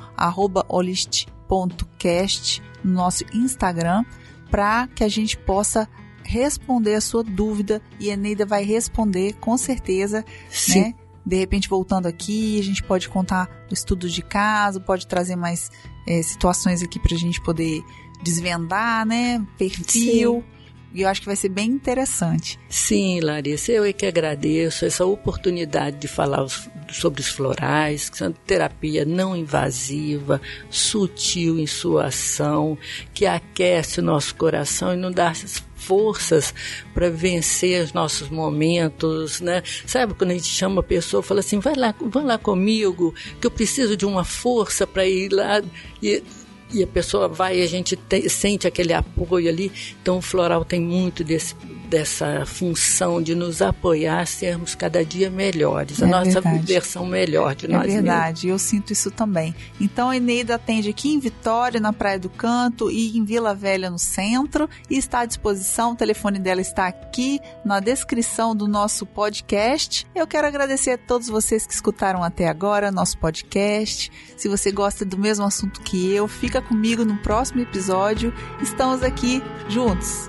holist.cast 0.67 2.63
no 2.83 2.93
nosso 2.93 3.23
Instagram 3.33 4.03
para 4.49 4.87
que 4.87 5.03
a 5.03 5.09
gente 5.09 5.37
possa 5.37 5.87
responder 6.23 6.95
a 6.95 7.01
sua 7.01 7.23
dúvida 7.23 7.81
e 7.99 8.09
a 8.09 8.13
Eneida 8.13 8.45
vai 8.45 8.63
responder 8.63 9.33
com 9.33 9.57
certeza, 9.57 10.25
Sim. 10.49 10.81
né? 10.81 10.95
De 11.27 11.35
repente, 11.35 11.67
voltando 11.67 12.05
aqui, 12.05 12.57
a 12.57 12.63
gente 12.63 12.81
pode 12.81 13.09
contar 13.09 13.67
o 13.69 13.73
estudo 13.73 14.09
de 14.09 14.21
caso, 14.21 14.79
pode 14.79 15.05
trazer 15.05 15.35
mais 15.35 15.69
é, 16.07 16.21
situações 16.21 16.81
aqui 16.81 16.97
para 16.97 17.13
a 17.13 17.17
gente 17.17 17.41
poder 17.41 17.83
desvendar, 18.23 19.05
né? 19.05 19.45
Perfil. 19.57 20.35
Sim. 20.35 20.56
E 20.93 21.01
eu 21.01 21.09
acho 21.09 21.21
que 21.21 21.27
vai 21.27 21.35
ser 21.35 21.49
bem 21.49 21.69
interessante. 21.69 22.59
Sim, 22.69 23.19
Larissa, 23.19 23.71
eu 23.71 23.83
é 23.83 23.93
que 23.93 24.05
agradeço 24.05 24.85
essa 24.85 25.05
oportunidade 25.05 25.97
de 25.97 26.07
falar 26.07 26.47
sobre 26.91 27.21
os 27.21 27.27
florais, 27.27 28.09
que 28.09 28.17
são 28.17 28.31
terapia 28.31 29.05
não 29.05 29.35
invasiva, 29.35 30.41
sutil 30.69 31.59
em 31.59 31.67
sua 31.67 32.07
ação, 32.07 32.77
que 33.13 33.25
aquece 33.25 33.99
o 33.99 34.03
nosso 34.03 34.35
coração 34.35 34.93
e 34.93 34.97
não 34.97 35.11
dá 35.11 35.33
forças 35.75 36.53
para 36.93 37.09
vencer 37.09 37.83
os 37.83 37.93
nossos 37.93 38.29
momentos, 38.29 39.39
né? 39.39 39.63
Sabe 39.85 40.13
quando 40.13 40.31
a 40.31 40.33
gente 40.33 40.47
chama 40.47 40.81
a 40.81 40.83
pessoa, 40.83 41.23
fala 41.23 41.39
assim, 41.39 41.59
vai 41.59 41.75
lá, 41.75 41.93
vai 41.99 42.23
lá 42.23 42.37
comigo, 42.37 43.13
que 43.39 43.47
eu 43.47 43.51
preciso 43.51 43.95
de 43.95 44.05
uma 44.05 44.25
força 44.25 44.85
para 44.87 45.05
ir 45.05 45.31
lá 45.31 45.61
e 46.01 46.23
e 46.71 46.83
a 46.83 46.87
pessoa 46.87 47.27
vai 47.27 47.59
e 47.59 47.63
a 47.63 47.67
gente 47.67 47.95
te, 47.95 48.29
sente 48.29 48.67
aquele 48.67 48.93
apoio 48.93 49.49
ali. 49.49 49.71
Então 50.01 50.17
o 50.17 50.21
floral 50.21 50.65
tem 50.65 50.81
muito 50.81 51.23
desse, 51.23 51.55
dessa 51.87 52.45
função 52.45 53.21
de 53.21 53.33
nos 53.33 53.61
apoiar 53.61 54.21
a 54.21 54.25
sermos 54.25 54.75
cada 54.75 55.03
dia 55.03 55.29
melhores, 55.29 56.01
a 56.01 56.05
é 56.05 56.09
nossa 56.09 56.41
verdade. 56.41 56.73
versão 56.73 57.05
melhor 57.05 57.55
de 57.55 57.65
é 57.65 57.69
nós 57.69 57.87
mesmos. 57.87 57.99
É 57.99 58.01
verdade, 58.01 58.47
eu 58.49 58.59
sinto 58.59 58.91
isso 58.91 59.09
também. 59.09 59.55
Então 59.79 60.09
a 60.09 60.17
Eneida 60.17 60.55
atende 60.55 60.89
aqui 60.89 61.13
em 61.13 61.19
Vitória, 61.19 61.79
na 61.79 61.93
Praia 61.93 62.19
do 62.19 62.29
Canto 62.29 62.91
e 62.91 63.17
em 63.17 63.23
Vila 63.23 63.55
Velha 63.55 63.89
no 63.89 63.99
centro 63.99 64.69
e 64.89 64.97
está 64.97 65.21
à 65.21 65.25
disposição, 65.25 65.93
o 65.93 65.95
telefone 65.95 66.39
dela 66.39 66.61
está 66.61 66.87
aqui 66.87 67.39
na 67.63 67.79
descrição 67.79 68.55
do 68.55 68.67
nosso 68.67 69.05
podcast. 69.05 70.05
Eu 70.13 70.27
quero 70.27 70.47
agradecer 70.47 70.91
a 70.91 70.97
todos 70.97 71.27
vocês 71.27 71.65
que 71.65 71.73
escutaram 71.73 72.23
até 72.23 72.47
agora 72.47 72.91
nosso 72.91 73.17
podcast. 73.17 74.11
Se 74.35 74.47
você 74.47 74.71
gosta 74.71 75.05
do 75.05 75.17
mesmo 75.17 75.45
assunto 75.45 75.81
que 75.81 76.11
eu, 76.11 76.27
fica 76.57 76.61
comigo 76.61 77.05
no 77.05 77.17
próximo 77.17 77.61
episódio. 77.61 78.33
Estamos 78.61 79.03
aqui 79.03 79.41
juntos. 79.69 80.27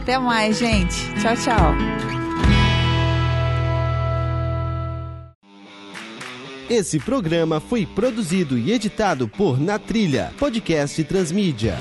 Até 0.00 0.18
mais, 0.18 0.58
gente. 0.58 0.96
Tchau, 1.20 1.36
tchau. 1.36 1.74
Esse 6.68 7.00
programa 7.00 7.58
foi 7.58 7.84
produzido 7.84 8.56
e 8.56 8.70
editado 8.70 9.26
por 9.26 9.60
Na 9.60 9.78
Trilha, 9.78 10.32
podcast 10.38 11.02
Transmídia. 11.04 11.76